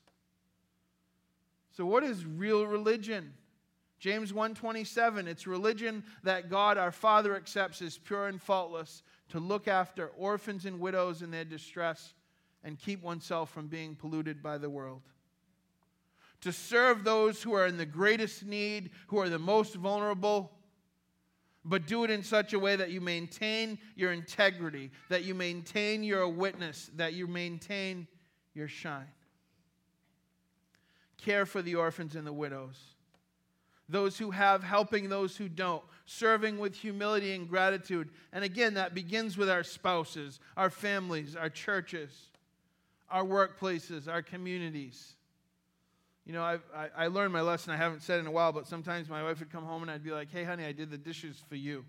[1.74, 3.34] So, what is real religion?
[3.98, 9.66] James 1:27 It's religion that God our Father accepts as pure and faultless to look
[9.66, 12.14] after orphans and widows in their distress
[12.62, 15.02] and keep oneself from being polluted by the world.
[16.42, 20.52] To serve those who are in the greatest need, who are the most vulnerable,
[21.64, 26.05] but do it in such a way that you maintain your integrity, that you maintain
[26.05, 28.06] your witness, that you maintain
[28.52, 29.14] your shine.
[31.24, 32.78] Care for the orphans and the widows.
[33.88, 38.10] Those who have, helping those who don't serving with humility and gratitude.
[38.32, 42.10] And again, that begins with our spouses, our families, our churches,
[43.10, 45.14] our workplaces, our communities.
[46.26, 47.72] You know, I, I, I learned my lesson.
[47.72, 50.05] I haven't said in a while, but sometimes my wife would come home and I'd
[50.05, 51.86] be like, hey, honey, I did the dishes for you.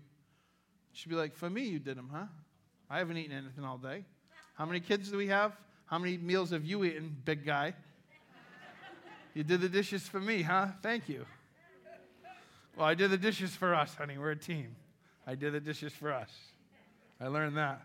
[0.92, 2.24] She'd be like, for me, you did them, huh?
[2.88, 4.04] I haven't eaten anything all day.
[4.54, 5.52] How many kids do we have?
[5.84, 7.74] How many meals have you eaten, big guy?
[9.36, 10.68] You did the dishes for me, huh?
[10.80, 11.26] Thank you.
[12.74, 14.16] Well, I did the dishes for us, honey.
[14.16, 14.74] We're a team.
[15.26, 16.30] I did the dishes for us.
[17.20, 17.82] I learned that.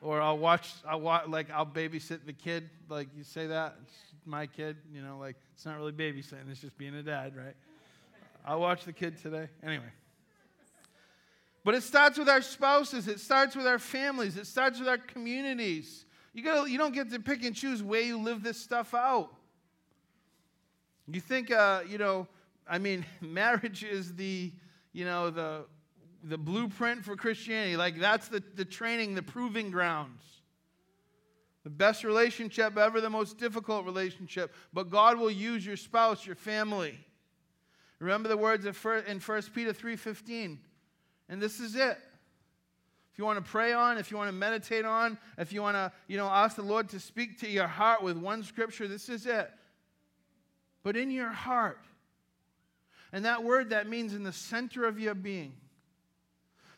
[0.00, 2.70] Or I'll watch, I'll watch, like, I'll babysit the kid.
[2.88, 3.92] Like, you say that, it's
[4.24, 7.56] my kid, you know, like, it's not really babysitting, it's just being a dad, right?
[8.46, 9.48] I'll watch the kid today.
[9.62, 9.92] Anyway.
[11.62, 14.96] But it starts with our spouses, it starts with our families, it starts with our
[14.96, 16.06] communities.
[16.32, 19.28] You, gotta, you don't get to pick and choose where you live this stuff out.
[21.06, 22.26] You think, uh, you know,
[22.68, 24.52] I mean, marriage is the,
[24.92, 25.64] you know, the,
[26.22, 27.76] the blueprint for Christianity.
[27.76, 30.22] Like, that's the, the training, the proving grounds.
[31.64, 34.54] The best relationship ever, the most difficult relationship.
[34.72, 36.98] But God will use your spouse, your family.
[37.98, 40.58] Remember the words in 1 Peter 3:15.
[41.30, 41.98] And this is it.
[43.10, 45.76] If you want to pray on, if you want to meditate on, if you want
[45.76, 49.08] to, you know, ask the Lord to speak to your heart with one scripture, this
[49.08, 49.50] is it.
[50.84, 51.80] But in your heart.
[53.12, 55.54] And that word that means in the center of your being.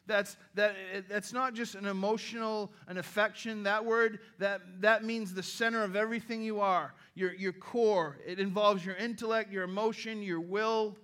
[0.07, 0.77] That's, that,
[1.09, 3.65] that's not just an emotional, an affection.
[3.65, 8.17] That word, that, that means the center of everything you are, your, your core.
[8.25, 10.97] It involves your intellect, your emotion, your will,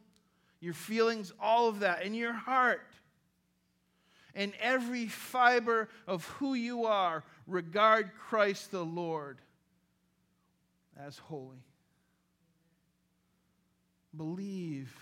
[0.61, 2.87] your feelings, all of that, in your heart
[4.35, 9.39] In every fiber of who you are, regard Christ the Lord
[10.97, 11.65] as holy.
[14.17, 14.93] Believe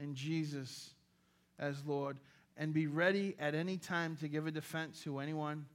[0.00, 0.90] in Jesus
[1.58, 2.18] as Lord
[2.56, 5.66] and be ready at any time to give a defense to anyone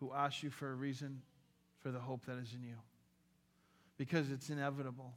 [0.00, 1.22] who asks you for a reason
[1.80, 2.74] for the hope that is in you.
[3.96, 5.12] Because it's inevitable.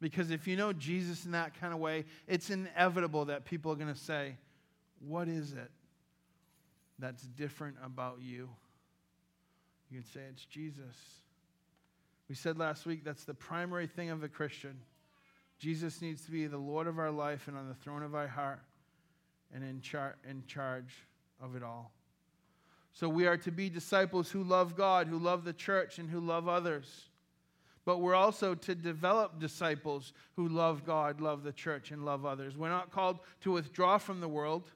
[0.00, 3.76] Because if you know Jesus in that kind of way, it's inevitable that people are
[3.76, 4.36] going to say,
[5.06, 5.70] what is it
[6.98, 8.48] that's different about you?
[9.90, 10.96] You can say it's Jesus.
[12.28, 14.78] We said last week that's the primary thing of a Christian.
[15.58, 18.28] Jesus needs to be the Lord of our life and on the throne of our
[18.28, 18.60] heart
[19.54, 20.94] and in, char- in charge
[21.40, 21.92] of it all.
[22.92, 26.20] So we are to be disciples who love God, who love the church, and who
[26.20, 27.08] love others.
[27.84, 32.56] But we're also to develop disciples who love God, love the church, and love others.
[32.56, 34.70] We're not called to withdraw from the world.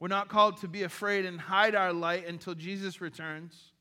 [0.00, 3.72] We're not called to be afraid and hide our light until Jesus returns.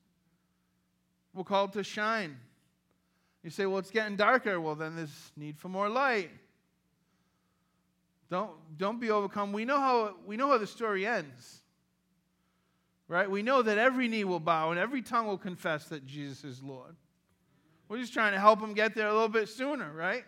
[1.34, 2.38] We're called to shine.
[3.46, 4.60] You say, well, it's getting darker.
[4.60, 6.32] Well, then there's need for more light.
[8.32, 9.54] Don't, don't be overcome.
[9.54, 11.60] We know, how, we know how the story ends.
[13.08, 13.30] Right?
[13.30, 16.64] We know that every knee will bow and every tongue will confess that Jesus is
[16.64, 16.96] Lord.
[17.88, 20.24] We're just trying to help them get there a little bit sooner, right?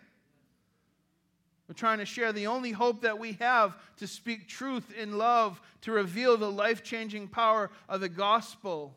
[1.66, 5.60] We're trying to share the only hope that we have to speak truth in love,
[5.80, 8.94] to reveal the life changing power of the gospel.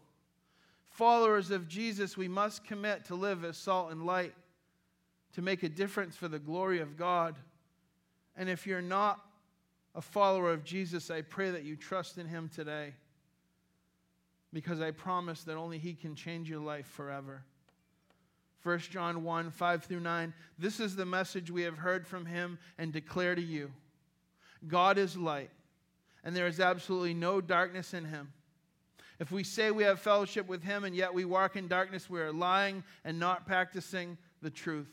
[1.02, 4.36] Followers of Jesus, we must commit to live as salt and light,
[5.34, 7.40] to make a difference for the glory of God.
[8.38, 9.19] And if you're not
[9.95, 12.94] a follower of Jesus, I pray that you trust in him today
[14.53, 17.41] because I promise that only he can change your life forever.
[18.61, 20.32] 1 John 1 5 through 9.
[20.60, 23.72] This is the message we have heard from him and declare to you
[24.68, 25.49] God is light,
[26.23, 28.32] and there is absolutely no darkness in him.
[29.22, 32.19] If we say we have fellowship with him and yet we walk in darkness, we
[32.19, 34.89] are lying and not practicing the truth.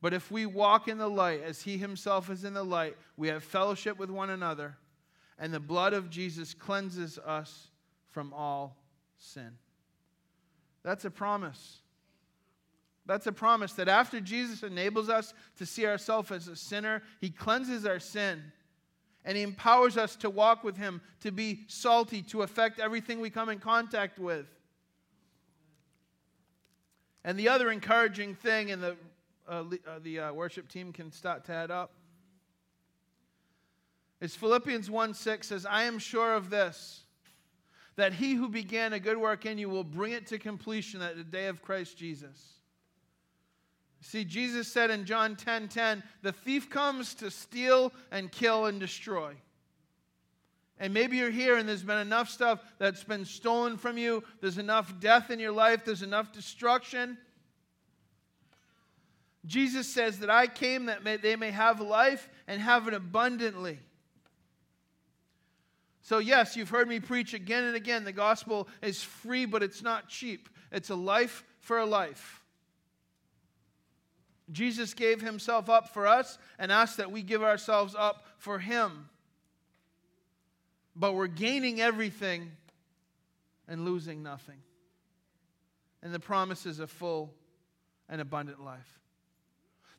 [0.00, 3.28] But if we walk in the light as he himself is in the light, we
[3.28, 4.78] have fellowship with one another,
[5.38, 7.68] and the blood of Jesus cleanses us
[8.08, 8.78] from all
[9.18, 9.50] sin.
[10.82, 11.82] That's a promise.
[13.04, 17.28] That's a promise that after Jesus enables us to see ourselves as a sinner, he
[17.28, 18.42] cleanses our sin
[19.24, 23.30] and he empowers us to walk with him, to be salty, to affect everything we
[23.30, 24.46] come in contact with.
[27.24, 28.96] And the other encouraging thing, and the,
[29.48, 31.92] uh, uh, the uh, worship team can start to add up,
[34.20, 37.02] is Philippians 1 6 says, I am sure of this,
[37.96, 41.16] that he who began a good work in you will bring it to completion at
[41.16, 42.53] the day of Christ Jesus.
[44.06, 48.78] See, Jesus said in John 10 10, the thief comes to steal and kill and
[48.78, 49.32] destroy.
[50.78, 54.22] And maybe you're here and there's been enough stuff that's been stolen from you.
[54.42, 55.86] There's enough death in your life.
[55.86, 57.16] There's enough destruction.
[59.46, 63.78] Jesus says that I came that may, they may have life and have it abundantly.
[66.02, 68.04] So, yes, you've heard me preach again and again.
[68.04, 70.50] The gospel is free, but it's not cheap.
[70.70, 72.43] It's a life for a life.
[74.52, 79.08] Jesus gave himself up for us and asked that we give ourselves up for him.
[80.94, 82.52] But we're gaining everything
[83.66, 84.58] and losing nothing.
[86.02, 87.32] And the promise is a full
[88.08, 89.00] and abundant life.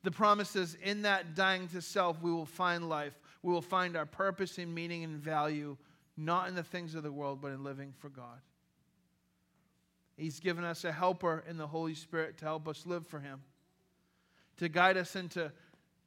[0.03, 3.19] The promise is in that dying to self, we will find life.
[3.41, 5.77] We will find our purpose and meaning and value,
[6.15, 8.39] not in the things of the world, but in living for God.
[10.15, 13.41] He's given us a helper in the Holy Spirit to help us live for Him
[14.57, 15.51] to guide us into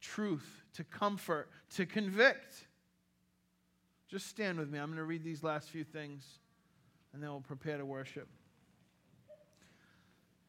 [0.00, 2.66] truth, to comfort, to convict.
[4.08, 4.78] Just stand with me.
[4.78, 6.24] I'm going to read these last few things
[7.12, 8.28] and then we'll prepare to worship.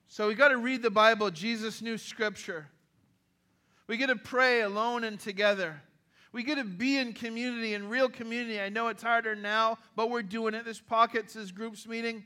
[0.07, 1.29] So we got to read the Bible.
[1.29, 2.67] Jesus knew Scripture.
[3.87, 5.81] We get to pray alone and together.
[6.31, 8.61] We get to be in community, in real community.
[8.61, 10.63] I know it's harder now, but we're doing it.
[10.63, 12.25] This Pockets, this groups meeting.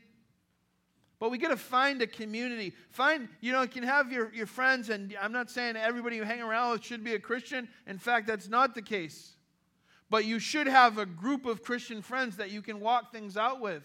[1.20, 2.74] But we got to find a community.
[2.90, 6.24] Find, you know, you can have your, your friends, and I'm not saying everybody you
[6.24, 7.68] hang around with should be a Christian.
[7.86, 9.32] In fact, that's not the case.
[10.10, 13.60] But you should have a group of Christian friends that you can walk things out
[13.60, 13.82] with.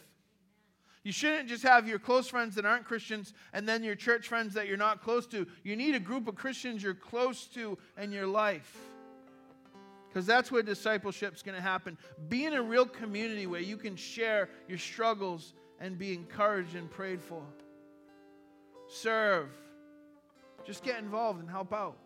[1.03, 4.53] You shouldn't just have your close friends that aren't Christians and then your church friends
[4.55, 5.47] that you're not close to.
[5.63, 8.77] You need a group of Christians you're close to in your life.
[10.09, 11.97] Because that's where discipleship's going to happen.
[12.27, 16.89] Be in a real community where you can share your struggles and be encouraged and
[16.89, 17.41] prayed for.
[18.87, 19.49] Serve.
[20.65, 21.97] Just get involved and help out.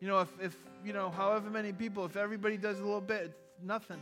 [0.00, 3.22] You know, if, if you know, however many people, if everybody does a little bit,
[3.24, 4.00] it's nothing.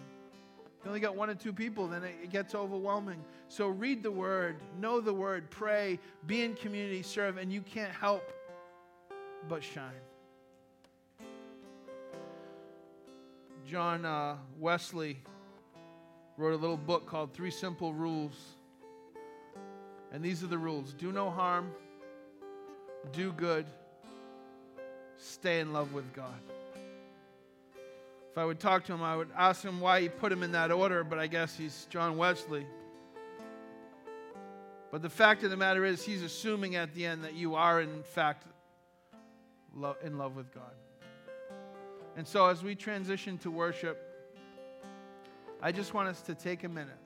[0.78, 3.22] If you only got one or two people, then it, it gets overwhelming.
[3.48, 7.92] So read the word, know the word, pray, be in community, serve, and you can't
[7.92, 8.22] help
[9.48, 9.90] but shine.
[13.66, 15.18] John uh, Wesley
[16.39, 18.32] wrote a little book called Three Simple Rules.
[20.12, 21.70] And these are the rules do no harm,
[23.12, 23.66] do good,
[25.19, 26.40] stay in love with God.
[28.31, 30.52] If I would talk to him, I would ask him why he put him in
[30.52, 32.66] that order, but I guess he's John Wesley.
[34.93, 37.82] But the fact of the matter is, he's assuming at the end that you are,
[37.82, 38.47] in fact,
[40.05, 40.73] in love with God.
[42.16, 44.07] And so, as we transition to worship,
[45.60, 46.98] I just want us to take a minute.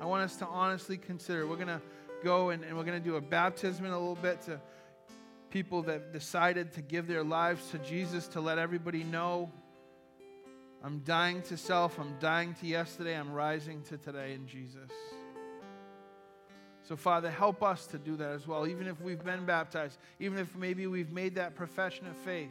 [0.00, 1.46] I want us to honestly consider.
[1.46, 1.82] We're going to
[2.24, 4.58] go and, and we're going to do a baptism in a little bit to
[5.50, 9.50] people that decided to give their lives to Jesus to let everybody know
[10.82, 14.90] I'm dying to self, I'm dying to yesterday, I'm rising to today in Jesus.
[16.82, 20.38] So, Father, help us to do that as well, even if we've been baptized, even
[20.38, 22.50] if maybe we've made that profession of faith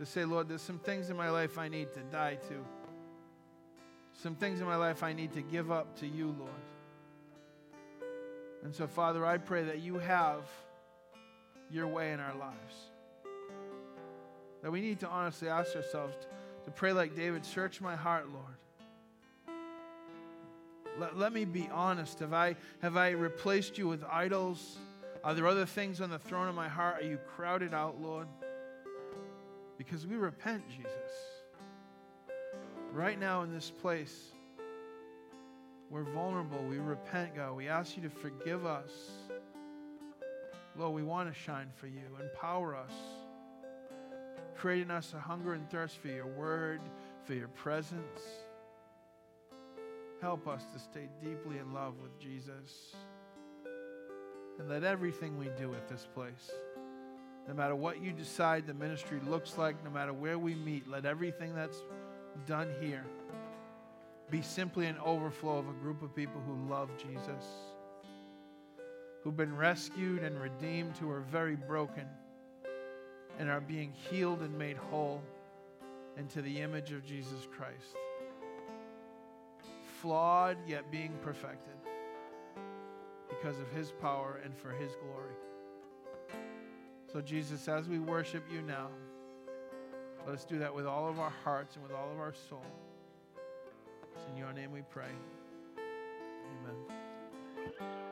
[0.00, 2.64] to say, Lord, there's some things in my life I need to die to.
[4.14, 6.50] Some things in my life I need to give up to you, Lord.
[8.64, 10.44] And so, Father, I pray that you have
[11.70, 12.74] your way in our lives.
[14.62, 16.16] That we need to honestly ask ourselves
[16.64, 19.58] to pray like David search my heart, Lord.
[20.98, 22.20] Let, let me be honest.
[22.20, 24.78] Have I, have I replaced you with idols?
[25.22, 27.02] Are there other things on the throne of my heart?
[27.02, 28.28] Are you crowded out, Lord?
[29.80, 31.10] Because we repent, Jesus.
[32.92, 34.14] Right now in this place,
[35.88, 36.62] we're vulnerable.
[36.68, 37.56] We repent, God.
[37.56, 38.90] We ask you to forgive us.
[40.76, 42.02] Lord, we want to shine for you.
[42.20, 42.92] Empower us.
[44.58, 46.82] Create in us a hunger and thirst for your word,
[47.24, 48.20] for your presence.
[50.20, 52.96] Help us to stay deeply in love with Jesus.
[54.58, 56.50] And let everything we do at this place
[57.48, 61.04] no matter what you decide the ministry looks like, no matter where we meet, let
[61.04, 61.82] everything that's
[62.46, 63.04] done here
[64.30, 67.44] be simply an overflow of a group of people who love Jesus,
[69.22, 72.06] who've been rescued and redeemed, who are very broken
[73.38, 75.22] and are being healed and made whole
[76.16, 77.96] into the image of Jesus Christ.
[80.00, 81.74] Flawed, yet being perfected
[83.28, 85.34] because of his power and for his glory.
[87.12, 88.88] So, Jesus, as we worship you now,
[90.26, 92.64] let us do that with all of our hearts and with all of our soul.
[94.14, 95.10] It's in your name we pray.
[96.62, 98.10] Amen.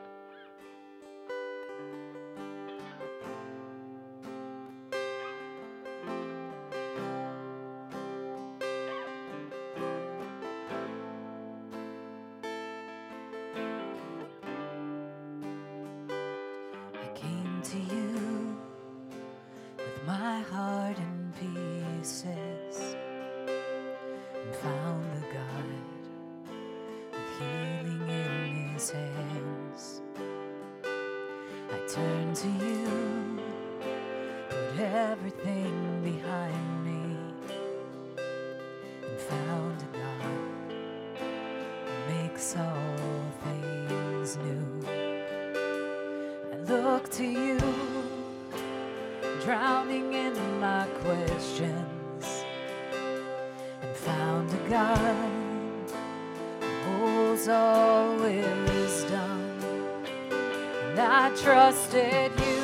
[61.41, 62.63] Trusted you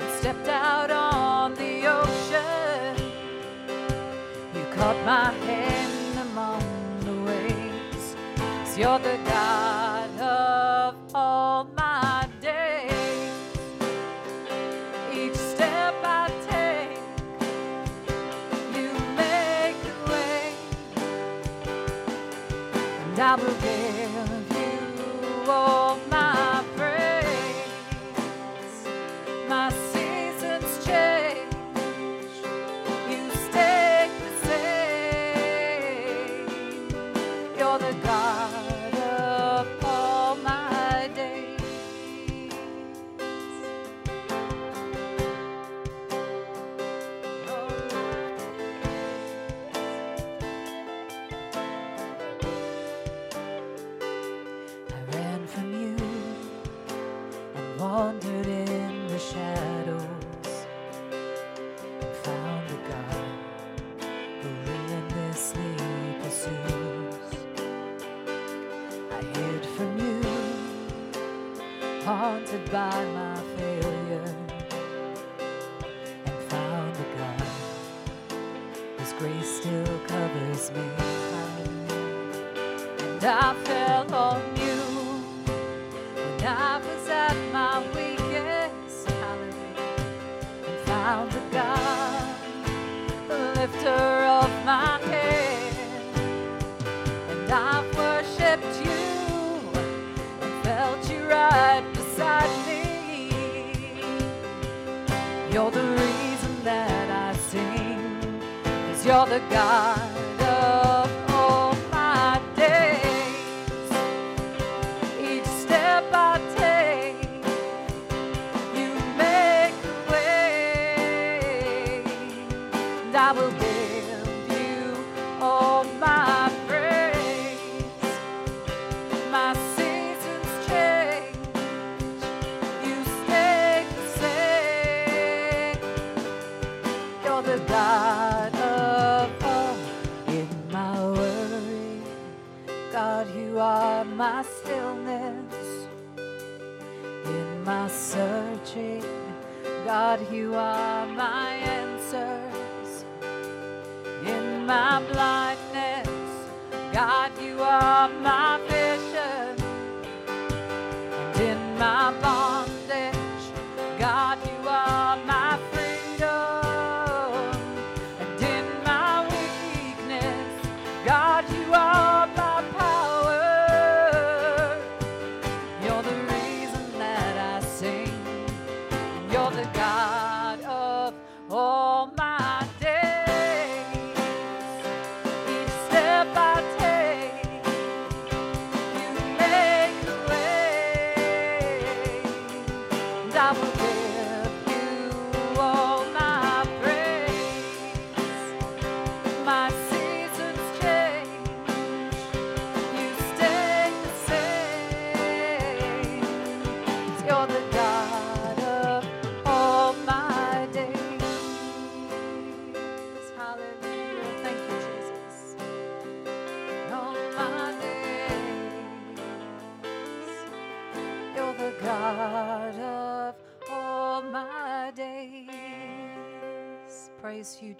[0.00, 2.96] and stepped out on the ocean.
[4.54, 6.62] You caught my hand among
[7.00, 9.65] the waves, cause you're the God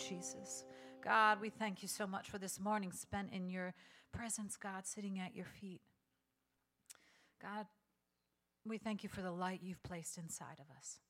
[0.09, 0.65] Jesus.
[1.03, 3.75] God, we thank you so much for this morning spent in your
[4.13, 5.81] presence, God, sitting at your feet.
[7.43, 7.67] God,
[8.65, 11.01] we thank you for the light you've placed inside of us.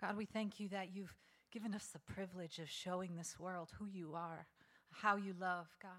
[0.00, 1.14] God, we thank you that you've
[1.50, 4.46] given us the privilege of showing this world who you are,
[4.90, 5.90] how you love, God.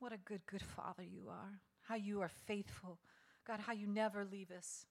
[0.00, 2.98] What a good, good Father you are, how you are faithful,
[3.46, 4.86] God, how you never leave us.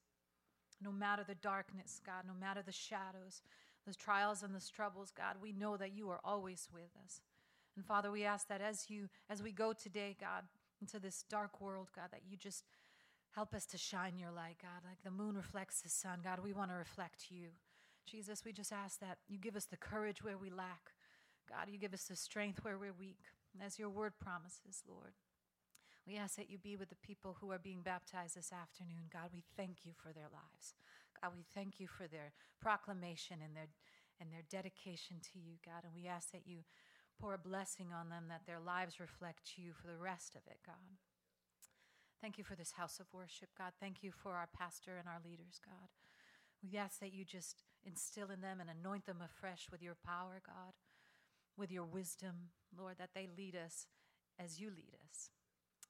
[0.81, 3.41] No matter the darkness, God, no matter the shadows,
[3.87, 7.21] the trials and the troubles, God, we know that you are always with us.
[7.75, 10.43] And Father, we ask that as you as we go today, God,
[10.81, 12.63] into this dark world, God, that you just
[13.31, 16.19] help us to shine your light, God, like the moon reflects the sun.
[16.23, 17.47] God, we want to reflect you.
[18.05, 20.91] Jesus, we just ask that you give us the courage where we lack.
[21.49, 23.19] God, you give us the strength where we're weak,
[23.63, 25.13] as your word promises, Lord.
[26.05, 29.11] We ask that you be with the people who are being baptized this afternoon.
[29.11, 30.73] God, we thank you for their lives.
[31.21, 33.67] God, we thank you for their proclamation and their
[34.19, 35.83] and their dedication to you, God.
[35.83, 36.65] And we ask that you
[37.21, 40.59] pour a blessing on them, that their lives reflect you for the rest of it,
[40.65, 40.97] God.
[42.21, 43.73] Thank you for this house of worship, God.
[43.79, 45.89] Thank you for our pastor and our leaders, God.
[46.63, 50.41] We ask that you just instill in them and anoint them afresh with your power,
[50.45, 50.73] God,
[51.55, 53.85] with your wisdom, Lord, that they lead us
[54.39, 55.29] as you lead us.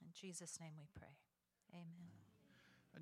[0.01, 1.15] In Jesus' name we pray.
[1.73, 2.11] Amen.
[2.11, 2.26] And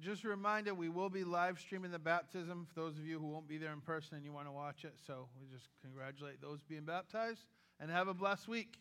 [0.01, 3.27] Just a reminder, we will be live streaming the baptism for those of you who
[3.27, 4.95] won't be there in person and you want to watch it.
[5.05, 7.41] So we just congratulate those being baptized
[7.79, 8.77] and have a blessed week.